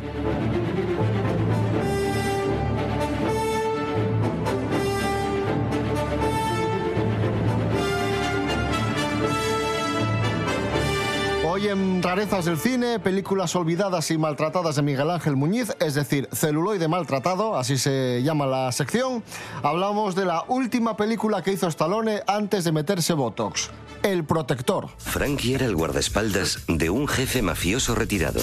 Hoy 11.54 11.68
en 11.68 12.02
Rarezas 12.02 12.46
del 12.46 12.56
Cine, 12.56 12.98
películas 12.98 13.54
olvidadas 13.54 14.10
y 14.10 14.16
maltratadas 14.16 14.76
de 14.76 14.80
Miguel 14.80 15.10
Ángel 15.10 15.36
Muñiz, 15.36 15.76
es 15.80 15.92
decir, 15.92 16.26
celuloide 16.32 16.88
maltratado, 16.88 17.58
así 17.58 17.76
se 17.76 18.22
llama 18.22 18.46
la 18.46 18.72
sección, 18.72 19.22
hablamos 19.62 20.14
de 20.14 20.24
la 20.24 20.46
última 20.48 20.96
película 20.96 21.42
que 21.42 21.52
hizo 21.52 21.68
Stallone 21.68 22.22
antes 22.26 22.64
de 22.64 22.72
meterse 22.72 23.12
Botox, 23.12 23.68
El 24.02 24.24
Protector. 24.24 24.88
Frankie 24.96 25.52
era 25.52 25.66
el 25.66 25.76
guardaespaldas 25.76 26.60
de 26.68 26.88
un 26.88 27.06
jefe 27.06 27.42
mafioso 27.42 27.94
retirado. 27.94 28.40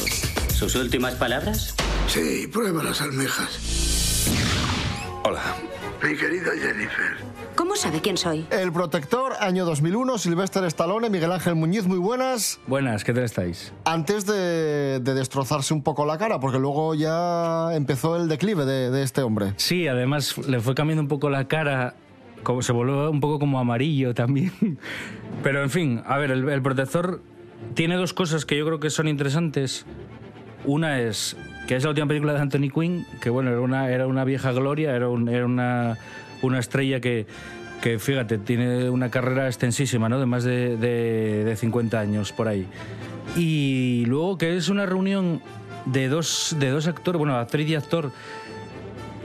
¿Sus 0.53 0.75
últimas 0.75 1.15
palabras? 1.15 1.73
Sí, 2.05 2.45
prueba 2.45 2.83
las 2.83 3.01
almejas. 3.01 4.27
Hola, 5.23 5.55
Mi 6.03 6.15
querida 6.15 6.51
Jennifer. 6.51 7.17
¿Cómo 7.59 7.75
sabe 7.75 7.99
quién 7.99 8.15
soy? 8.15 8.45
El 8.51 8.71
Protector, 8.71 9.33
año 9.41 9.65
2001, 9.65 10.17
Sylvester 10.17 10.63
Stallone, 10.63 11.09
Miguel 11.09 11.29
Ángel 11.33 11.55
Muñiz, 11.55 11.85
muy 11.87 11.97
buenas. 11.97 12.57
Buenas, 12.67 13.03
¿qué 13.03 13.11
tal 13.13 13.25
estáis? 13.25 13.73
Antes 13.83 14.25
de, 14.25 15.01
de 15.01 15.13
destrozarse 15.13 15.73
un 15.73 15.83
poco 15.83 16.05
la 16.05 16.17
cara, 16.17 16.39
porque 16.39 16.57
luego 16.57 16.95
ya 16.95 17.75
empezó 17.75 18.15
el 18.15 18.29
declive 18.29 18.63
de, 18.63 18.91
de 18.91 19.03
este 19.03 19.23
hombre. 19.23 19.55
Sí, 19.57 19.89
además 19.89 20.37
le 20.47 20.61
fue 20.61 20.73
cambiando 20.73 21.01
un 21.01 21.09
poco 21.09 21.29
la 21.29 21.49
cara, 21.49 21.95
como 22.43 22.61
se 22.61 22.71
volvió 22.71 23.11
un 23.11 23.19
poco 23.19 23.39
como 23.39 23.59
amarillo 23.59 24.13
también. 24.13 24.53
Pero 25.43 25.61
en 25.61 25.69
fin, 25.69 26.01
a 26.05 26.17
ver, 26.17 26.31
el, 26.31 26.47
el 26.47 26.61
protector 26.61 27.21
tiene 27.73 27.97
dos 27.97 28.13
cosas 28.13 28.45
que 28.45 28.57
yo 28.57 28.65
creo 28.65 28.79
que 28.79 28.89
son 28.89 29.09
interesantes. 29.09 29.85
Una 30.63 31.01
es 31.01 31.35
que 31.67 31.75
es 31.75 31.83
la 31.83 31.89
última 31.89 32.07
película 32.07 32.31
de 32.33 32.39
Anthony 32.39 32.69
Quinn, 32.73 33.05
que 33.21 33.29
bueno, 33.29 33.49
era 33.51 33.59
una, 33.59 33.89
era 33.91 34.07
una 34.07 34.23
vieja 34.23 34.53
gloria, 34.53 34.95
era, 34.95 35.09
un- 35.09 35.27
era 35.27 35.45
una, 35.45 35.97
una 36.41 36.59
estrella 36.59 36.99
que, 36.99 37.25
que, 37.81 37.99
fíjate, 37.99 38.37
tiene 38.37 38.89
una 38.89 39.09
carrera 39.09 39.47
extensísima, 39.47 40.09
¿no? 40.09 40.19
De 40.19 40.25
más 40.25 40.43
de, 40.43 40.77
de, 40.77 41.43
de 41.43 41.55
50 41.55 41.99
años 41.99 42.31
por 42.31 42.47
ahí. 42.47 42.67
Y 43.35 44.05
luego 44.07 44.37
que 44.37 44.57
es 44.57 44.69
una 44.69 44.85
reunión 44.85 45.41
de 45.85 46.07
dos, 46.09 46.55
de 46.59 46.69
dos 46.69 46.87
actores, 46.87 47.17
bueno, 47.17 47.35
actriz 47.37 47.69
y 47.69 47.75
actor, 47.75 48.11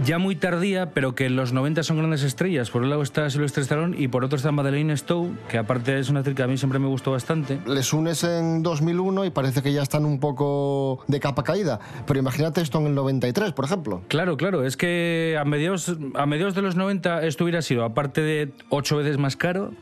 ya 0.02 0.18
muy 0.18 0.36
tardía, 0.36 0.90
pero 0.90 1.14
que 1.14 1.26
en 1.26 1.36
los 1.36 1.52
90 1.52 1.82
son 1.82 1.98
grandes 1.98 2.22
estrellas. 2.22 2.70
Por 2.70 2.82
un 2.82 2.90
lado 2.90 3.02
está 3.02 3.28
Sylvester 3.30 3.62
Stallone 3.62 3.96
y 3.98 4.08
por 4.08 4.24
otro 4.24 4.36
está 4.36 4.52
Madeleine 4.52 4.96
Stowe, 4.96 5.30
que 5.48 5.58
aparte 5.58 5.98
es 5.98 6.08
una 6.08 6.20
actriz 6.20 6.36
que 6.36 6.42
a 6.42 6.46
mí 6.46 6.56
siempre 6.56 6.78
me 6.78 6.86
gustó 6.86 7.12
bastante. 7.12 7.60
Les 7.66 7.92
unes 7.92 8.24
en 8.24 8.62
2001 8.62 9.24
y 9.26 9.30
parece 9.30 9.62
que 9.62 9.72
ya 9.72 9.82
están 9.82 10.04
un 10.04 10.20
poco 10.20 11.04
de 11.06 11.20
capa 11.20 11.42
caída. 11.42 11.80
Pero 12.06 12.18
imagínate 12.18 12.60
esto 12.60 12.78
en 12.80 12.86
el 12.86 12.94
93, 12.94 13.52
por 13.52 13.64
ejemplo. 13.64 14.02
Claro, 14.08 14.36
claro, 14.36 14.64
es 14.64 14.76
que 14.76 15.36
a 15.38 15.44
mediados, 15.44 15.96
a 16.14 16.26
mediados 16.26 16.54
de 16.54 16.62
los 16.62 16.76
90 16.76 17.24
esto 17.24 17.44
hubiera 17.44 17.62
sido, 17.62 17.84
aparte 17.84 18.20
de 18.20 18.52
ocho 18.70 18.96
veces 18.96 19.18
más 19.18 19.36
caro, 19.36 19.72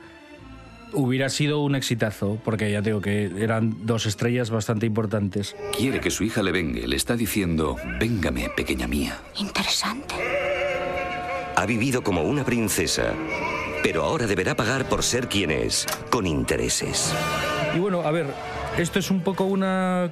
hubiera 0.92 1.28
sido 1.28 1.60
un 1.60 1.74
exitazo, 1.74 2.38
porque 2.44 2.70
ya 2.70 2.80
digo 2.80 3.00
que 3.00 3.30
eran 3.38 3.86
dos 3.86 4.06
estrellas 4.06 4.50
bastante 4.50 4.86
importantes. 4.86 5.56
Quiere 5.76 6.00
que 6.00 6.10
su 6.10 6.24
hija 6.24 6.42
le 6.42 6.52
vengue. 6.52 6.86
Le 6.86 6.96
está 6.96 7.16
diciendo, 7.16 7.76
véngame, 7.98 8.50
pequeña 8.50 8.86
mía. 8.86 9.18
Interesante. 9.38 10.14
Ha 11.56 11.66
vivido 11.66 12.02
como 12.02 12.22
una 12.22 12.44
princesa, 12.44 13.12
pero 13.82 14.04
ahora 14.04 14.26
deberá 14.26 14.56
pagar 14.56 14.88
por 14.88 15.02
ser 15.02 15.28
quien 15.28 15.50
es, 15.50 15.86
con 16.10 16.26
intereses. 16.26 17.14
Y 17.74 17.78
bueno, 17.78 18.02
a 18.02 18.10
ver, 18.10 18.26
esto 18.78 18.98
es 18.98 19.10
un 19.10 19.22
poco 19.22 19.44
una, 19.44 20.10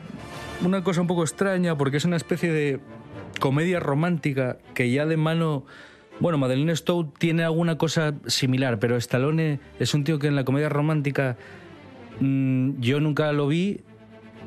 una 0.62 0.84
cosa 0.84 1.00
un 1.00 1.06
poco 1.06 1.22
extraña 1.22 1.76
porque 1.76 1.96
es 1.96 2.04
una 2.04 2.16
especie 2.16 2.52
de 2.52 2.80
comedia 3.40 3.80
romántica 3.80 4.58
que 4.74 4.90
ya 4.90 5.06
de 5.06 5.16
mano... 5.16 5.64
Bueno, 6.20 6.36
Madeleine 6.36 6.76
Stowe 6.76 7.08
tiene 7.18 7.44
alguna 7.44 7.78
cosa 7.78 8.14
similar, 8.26 8.78
pero 8.78 8.96
Stallone 8.96 9.58
es 9.78 9.94
un 9.94 10.04
tío 10.04 10.18
que 10.18 10.26
en 10.26 10.36
la 10.36 10.44
comedia 10.44 10.68
romántica 10.68 11.36
mm, 12.20 12.80
yo 12.80 13.00
nunca 13.00 13.32
lo 13.32 13.48
vi 13.48 13.80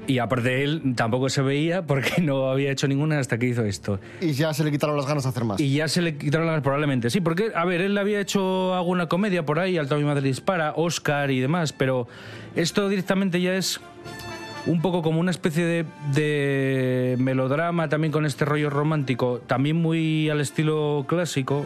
y 0.06 0.20
aparte 0.20 0.50
de 0.50 0.64
él 0.64 0.94
tampoco 0.96 1.30
se 1.30 1.42
veía 1.42 1.86
porque 1.86 2.22
no 2.22 2.50
había 2.50 2.72
hecho 2.72 2.88
ninguna 2.88 3.20
hasta 3.20 3.38
que 3.38 3.48
hizo 3.48 3.64
esto. 3.66 4.00
Y 4.22 4.34
ya 4.34 4.54
se 4.54 4.64
le 4.64 4.72
quitaron 4.72 4.96
las 4.96 5.08
ganas 5.08 5.24
de 5.24 5.30
hacer 5.30 5.46
más. 5.46 5.60
Y 5.60 5.74
ya 5.74 5.88
se 5.88 6.02
le 6.02 6.18
quitaron 6.18 6.48
las 6.48 6.62
probablemente. 6.62 7.10
Sí, 7.10 7.22
porque, 7.22 7.52
a 7.56 7.66
ver, 7.66 7.82
él 7.82 7.98
había 7.98 8.20
hecho 8.20 8.76
alguna 8.76 9.08
comedia 9.08 9.46
por 9.46 9.60
ahí, 9.60 9.78
Alto 9.78 9.98
mi 9.98 10.04
madre 10.04 10.22
dispara, 10.22 10.74
Oscar 10.76 11.32
y 11.32 11.40
demás, 11.40 11.74
pero 11.74 12.08
esto 12.56 12.90
directamente 12.90 13.42
ya 13.42 13.56
es 13.56 13.80
un 14.66 14.82
poco 14.82 15.02
como 15.02 15.20
una 15.20 15.32
especie 15.32 15.66
de, 15.66 15.86
de 16.14 17.16
melodrama 17.20 17.90
también 17.90 18.12
con 18.12 18.26
este 18.26 18.46
rollo 18.46 18.70
romántico, 18.70 19.42
también 19.46 19.76
muy 19.76 20.30
al 20.30 20.40
estilo 20.42 21.06
clásico. 21.08 21.66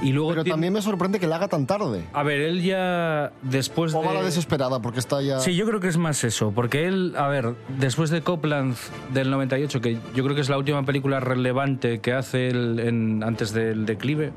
Y 0.00 0.10
luego 0.10 0.30
Pero 0.30 0.42
también 0.42 0.72
me 0.72 0.82
sorprende 0.82 1.20
que 1.20 1.28
la 1.28 1.36
haga 1.36 1.46
tan 1.46 1.64
tarde. 1.64 2.02
A 2.12 2.24
ver, 2.24 2.40
él 2.40 2.60
ya 2.62 3.30
después 3.42 3.94
O 3.94 4.02
va 4.02 4.10
a 4.10 4.14
la 4.14 4.20
de... 4.20 4.26
desesperada 4.26 4.82
porque 4.82 4.98
está 4.98 5.22
ya... 5.22 5.38
Sí, 5.38 5.54
yo 5.54 5.64
creo 5.64 5.78
que 5.78 5.86
es 5.86 5.96
más 5.96 6.24
eso, 6.24 6.50
porque 6.50 6.88
él, 6.88 7.14
a 7.16 7.28
ver, 7.28 7.54
después 7.78 8.10
de 8.10 8.20
Copland 8.20 8.74
del 9.14 9.30
98, 9.30 9.80
que 9.80 9.98
yo 10.12 10.24
creo 10.24 10.34
que 10.34 10.40
es 10.40 10.48
la 10.48 10.58
última 10.58 10.84
película 10.84 11.20
relevante 11.20 12.00
que 12.00 12.14
hace 12.14 12.48
él 12.48 12.80
en- 12.80 13.22
antes 13.22 13.52
del 13.52 13.86
declive, 13.86 14.32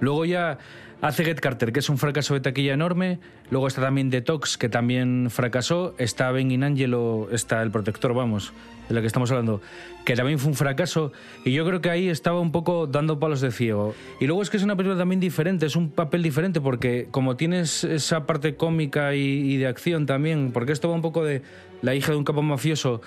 luego 0.00 0.24
ya 0.24 0.56
hace 1.00 1.24
Get 1.24 1.40
Carter, 1.40 1.72
que 1.72 1.80
es 1.80 1.88
un 1.88 1.98
fracaso 1.98 2.34
de 2.34 2.40
taquilla 2.40 2.74
enorme, 2.74 3.18
luego 3.50 3.68
está 3.68 3.80
también 3.80 4.10
Detox, 4.10 4.58
que 4.58 4.68
también 4.68 5.28
fracasó, 5.30 5.94
está 5.98 6.30
Ben 6.32 6.50
in 6.50 6.64
Angelo, 6.64 7.28
está 7.32 7.62
El 7.62 7.70
Protector, 7.70 8.14
vamos, 8.14 8.52
de 8.88 8.94
la 8.94 9.00
que 9.00 9.06
estamos 9.06 9.30
hablando, 9.30 9.60
que 10.04 10.16
también 10.16 10.38
fue 10.38 10.50
un 10.50 10.56
fracaso, 10.56 11.12
y 11.44 11.52
yo 11.52 11.64
creo 11.66 11.80
que 11.80 11.90
ahí 11.90 12.08
estaba 12.08 12.40
un 12.40 12.52
poco 12.52 12.86
dando 12.86 13.18
palos 13.18 13.40
de 13.40 13.52
ciego. 13.52 13.94
Y 14.20 14.26
luego 14.26 14.42
es 14.42 14.50
que 14.50 14.56
es 14.56 14.62
una 14.62 14.76
película 14.76 14.98
también 14.98 15.20
diferente, 15.20 15.66
es 15.66 15.76
un 15.76 15.90
papel 15.90 16.22
diferente, 16.22 16.60
porque 16.60 17.08
como 17.10 17.36
tienes 17.36 17.84
esa 17.84 18.26
parte 18.26 18.56
cómica 18.56 19.14
y, 19.14 19.56
de 19.56 19.66
acción 19.66 20.06
también, 20.06 20.50
porque 20.52 20.72
esto 20.72 20.88
va 20.88 20.94
un 20.94 21.02
poco 21.02 21.24
de 21.24 21.42
la 21.82 21.94
hija 21.94 22.12
de 22.12 22.18
un 22.18 22.24
capo 22.24 22.42
mafioso, 22.42 23.00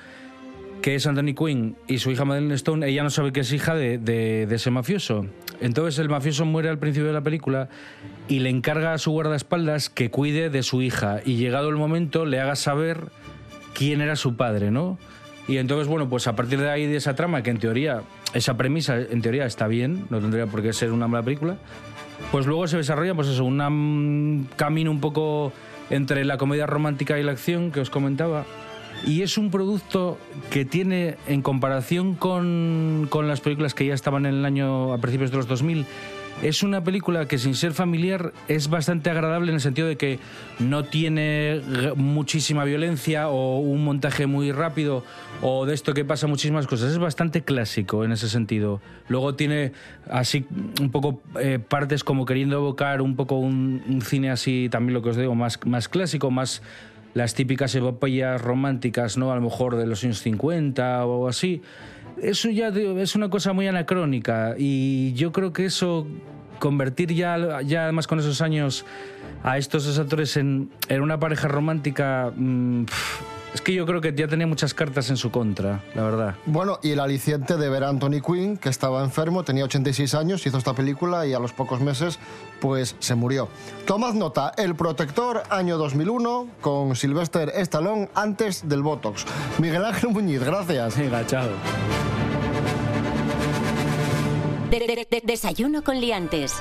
que 0.82 0.96
es 0.96 1.06
Anthony 1.06 1.36
Quinn, 1.36 1.76
y 1.88 2.00
su 2.00 2.10
hija 2.10 2.26
Madeleine 2.26 2.56
Stone, 2.56 2.88
ella 2.88 3.04
no 3.04 3.10
sabe 3.10 3.32
que 3.32 3.42
es 3.42 3.52
hija 3.52 3.76
de 3.76 4.48
ese 4.50 4.72
mafioso. 4.72 5.26
Entonces 5.62 6.00
el 6.00 6.10
mafioso 6.10 6.44
muere 6.44 6.70
al 6.70 6.80
principio 6.80 7.08
de 7.08 7.14
la 7.14 7.22
película 7.22 7.70
y 8.28 8.40
le 8.40 8.50
encarga 8.50 8.94
a 8.94 8.98
su 8.98 9.12
guardaespaldas 9.12 9.90
que 9.90 10.10
cuide 10.10 10.50
de 10.50 10.64
su 10.64 10.82
hija 10.82 11.22
y 11.24 11.36
llegado 11.36 11.70
el 11.70 11.76
momento 11.76 12.26
le 12.26 12.40
haga 12.40 12.56
saber 12.56 13.10
quién 13.74 14.02
era 14.02 14.16
su 14.16 14.36
padre, 14.36 14.72
¿no? 14.72 14.98
Y 15.48 15.58
entonces, 15.58 15.88
bueno, 15.88 16.10
pues 16.10 16.28
a 16.28 16.36
partir 16.36 16.60
de 16.60 16.70
ahí, 16.70 16.86
de 16.88 16.98
esa 16.98 17.16
trama, 17.16 17.44
que 17.44 17.50
en 17.50 17.58
teoría, 17.58 18.02
esa 18.34 18.58
premisa 18.58 18.98
en 18.98 19.22
teoría 19.22 19.46
está 19.46 19.68
bien, 19.68 20.06
no 20.10 20.20
tendría 20.20 20.48
por 20.48 20.62
qué 20.62 20.72
ser 20.74 20.92
una 20.92 21.08
mala 21.08 21.24
película, 21.24 21.58
pues 22.32 22.46
luego 22.46 22.68
se 22.68 22.78
desarrolla, 22.78 23.16
pues 23.16 23.28
eso, 23.28 23.44
un 23.44 24.48
camino 24.56 24.92
un 24.92 25.02
poco 25.02 25.52
entre 25.90 26.26
la 26.26 26.38
comedia 26.38 26.66
romántica 26.68 27.20
y 27.20 27.24
la 27.24 27.34
acción 27.34 27.72
que 27.72 27.82
os 27.82 27.90
comentaba. 27.90 28.46
Y 29.06 29.22
es 29.22 29.38
un 29.38 29.50
producto 29.50 30.18
que 30.50 30.66
tiene, 30.66 31.18
en 31.28 31.42
comparación 31.42 32.16
con, 32.16 33.08
con 33.10 33.28
las 33.28 33.42
películas 33.42 33.74
que 33.74 33.86
ya 33.86 33.94
estaban 33.94 34.26
en 34.26 34.36
el 34.36 34.46
año 34.46 34.94
a 34.94 34.98
principios 35.00 35.32
de 35.32 35.38
los 35.38 35.48
2000, 35.48 35.86
es 36.42 36.64
una 36.64 36.84
película 36.84 37.28
que 37.28 37.38
sin 37.38 37.54
ser 37.54 37.72
familiar 37.74 38.34
es 38.48 38.68
bastante 38.68 39.12
agradable 39.12 39.50
en 39.52 39.56
el 39.56 39.62
sentido 39.62 39.88
de 39.88 39.96
que 39.96 40.18
no 40.58 40.84
tiene 40.84 41.62
muchísima 41.96 42.64
violencia 42.64 43.30
o 43.30 43.60
un 43.60 43.84
montaje 43.84 44.26
muy 44.26 44.52
rápido 44.52 45.04
o 45.44 45.68
de 45.68 45.76
esto 45.76 45.94
que 45.94 46.04
pasa 46.04 46.26
muchísimas 46.26 46.66
cosas. 46.66 46.92
Es 46.92 46.98
bastante 46.98 47.44
clásico 47.44 48.04
en 48.04 48.12
ese 48.12 48.28
sentido. 48.28 48.82
Luego 49.08 49.36
tiene 49.36 49.74
así 50.10 50.48
un 50.80 50.90
poco 50.90 51.22
eh, 51.40 51.60
partes 51.60 52.04
como 52.04 52.26
queriendo 52.26 52.58
evocar 52.58 53.02
un 53.02 53.16
poco 53.16 53.36
un, 53.36 53.84
un 53.88 54.02
cine 54.02 54.32
así, 54.32 54.68
también 54.72 54.96
lo 54.96 55.04
que 55.04 55.10
os 55.10 55.18
digo, 55.18 55.36
más, 55.36 55.60
más 55.66 55.90
clásico, 55.90 56.32
más 56.32 56.64
las 57.14 57.34
típicas 57.34 57.74
epopeyas 57.76 58.42
románticas, 58.42 59.18
¿no? 59.18 59.32
A 59.32 59.36
lo 59.36 59.42
mejor 59.42 59.76
de 59.76 59.86
los 59.86 60.04
años 60.04 60.20
50 60.20 61.06
o 61.06 61.28
así. 61.28 61.62
Eso 62.22 62.50
ya 62.50 62.68
es 62.70 63.16
una 63.16 63.30
cosa 63.30 63.54
muy 63.54 63.68
anacrónica 63.68 64.56
y 64.58 65.14
yo 65.14 65.32
creo 65.32 65.54
que 65.54 65.66
eso, 65.66 66.08
convertir 66.60 67.14
ya, 67.14 67.62
ya 67.62 67.84
además 67.84 68.08
con 68.08 68.20
esos 68.20 68.42
años 68.42 68.86
a 69.44 69.58
estos 69.58 69.86
dos 69.86 69.98
actores 69.98 70.38
en, 70.38 70.70
en 70.88 71.02
una 71.02 71.20
pareja 71.20 71.48
romántica, 71.48 72.32
mm, 72.36 72.86
es 73.54 73.62
que 73.62 73.74
yo 73.74 73.86
creo 73.86 74.00
que 74.02 74.14
ya 74.16 74.28
tenía 74.28 74.48
muchas 74.48 74.74
cartas 74.74 75.10
en 75.10 75.18
su 75.18 75.30
contra, 75.30 75.82
la 75.94 76.04
verdad. 76.04 76.36
Bueno, 76.46 76.80
y 76.82 76.92
el 76.92 77.00
aliciente 77.00 77.58
de 77.58 77.70
ver 77.70 77.84
a 77.84 77.90
Anthony 77.90 78.22
Quinn, 78.26 78.58
que 78.58 78.70
estaba 78.70 79.04
enfermo, 79.04 79.44
tenía 79.44 79.66
86 79.66 80.14
años, 80.16 80.46
hizo 80.46 80.58
esta 80.58 80.74
película 80.74 81.26
y 81.28 81.34
a 81.34 81.40
los 81.40 81.52
pocos 81.52 81.82
meses, 81.82 82.18
pues 82.62 82.96
se 83.00 83.16
murió. 83.16 83.50
Tomad 83.86 84.14
nota, 84.14 84.54
El 84.58 84.76
Protector, 84.76 85.44
año 85.50 85.78
2001, 85.78 86.48
con 86.62 86.96
Sylvester 86.96 87.52
Stallone, 87.56 88.10
antes 88.16 88.68
del 88.70 88.82
Botox. 88.84 89.26
Miguel 89.60 89.84
Ángel 89.84 90.10
Muñiz, 90.12 90.42
gracias. 90.44 90.98
Venga, 90.98 91.26
chao. 91.28 91.48
De- 94.70 94.80
de- 94.80 95.08
de- 95.10 95.22
desayuno 95.26 95.84
con 95.84 96.00
liantes. 96.00 96.54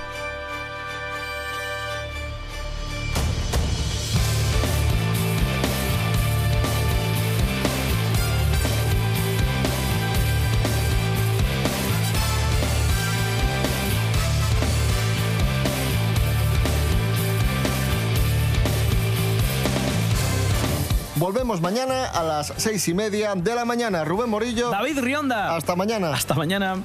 Volvemos 21.41 21.63
mañana 21.63 22.05
a 22.05 22.23
las 22.23 22.53
seis 22.59 22.87
y 22.89 22.93
media 22.93 23.35
de 23.35 23.55
la 23.55 23.65
mañana. 23.65 24.05
Rubén 24.05 24.29
Morillo. 24.29 24.69
David 24.69 24.99
Rionda. 25.01 25.57
Hasta 25.57 25.75
mañana. 25.75 26.13
Hasta 26.13 26.35
mañana. 26.35 26.77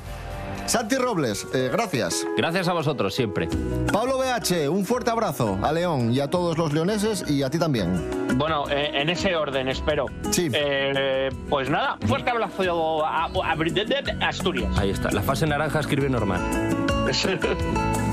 Santi 0.66 0.96
Robles, 0.96 1.46
eh, 1.54 1.68
gracias. 1.70 2.26
Gracias 2.38 2.70
a 2.70 2.72
vosotros 2.72 3.14
siempre. 3.14 3.50
Pablo 3.92 4.18
BH, 4.18 4.70
un 4.70 4.86
fuerte 4.86 5.12
abrazo 5.12 5.60
a 5.62 5.74
León 5.74 6.14
y 6.14 6.22
a 6.22 6.30
todos 6.30 6.58
los 6.58 6.72
leoneses 6.72 7.30
y 7.30 7.44
a 7.44 7.50
ti 7.50 7.60
también. 7.60 8.10
Bueno, 8.38 8.64
eh, 8.70 8.92
en 8.94 9.10
ese 9.10 9.36
orden, 9.36 9.68
espero. 9.68 10.06
Sí. 10.32 10.48
Eh, 10.54 11.30
pues 11.50 11.70
nada, 11.70 11.98
fuerte 12.08 12.30
abrazo 12.30 13.06
a, 13.06 13.26
a- 13.26 13.26
a- 13.26 14.26
a 14.26 14.28
Asturias. 14.30 14.72
Ahí 14.78 14.92
está. 14.92 15.12
La 15.12 15.22
fase 15.22 15.46
naranja 15.46 15.82
escribe 15.82 16.08
normal. 16.10 16.40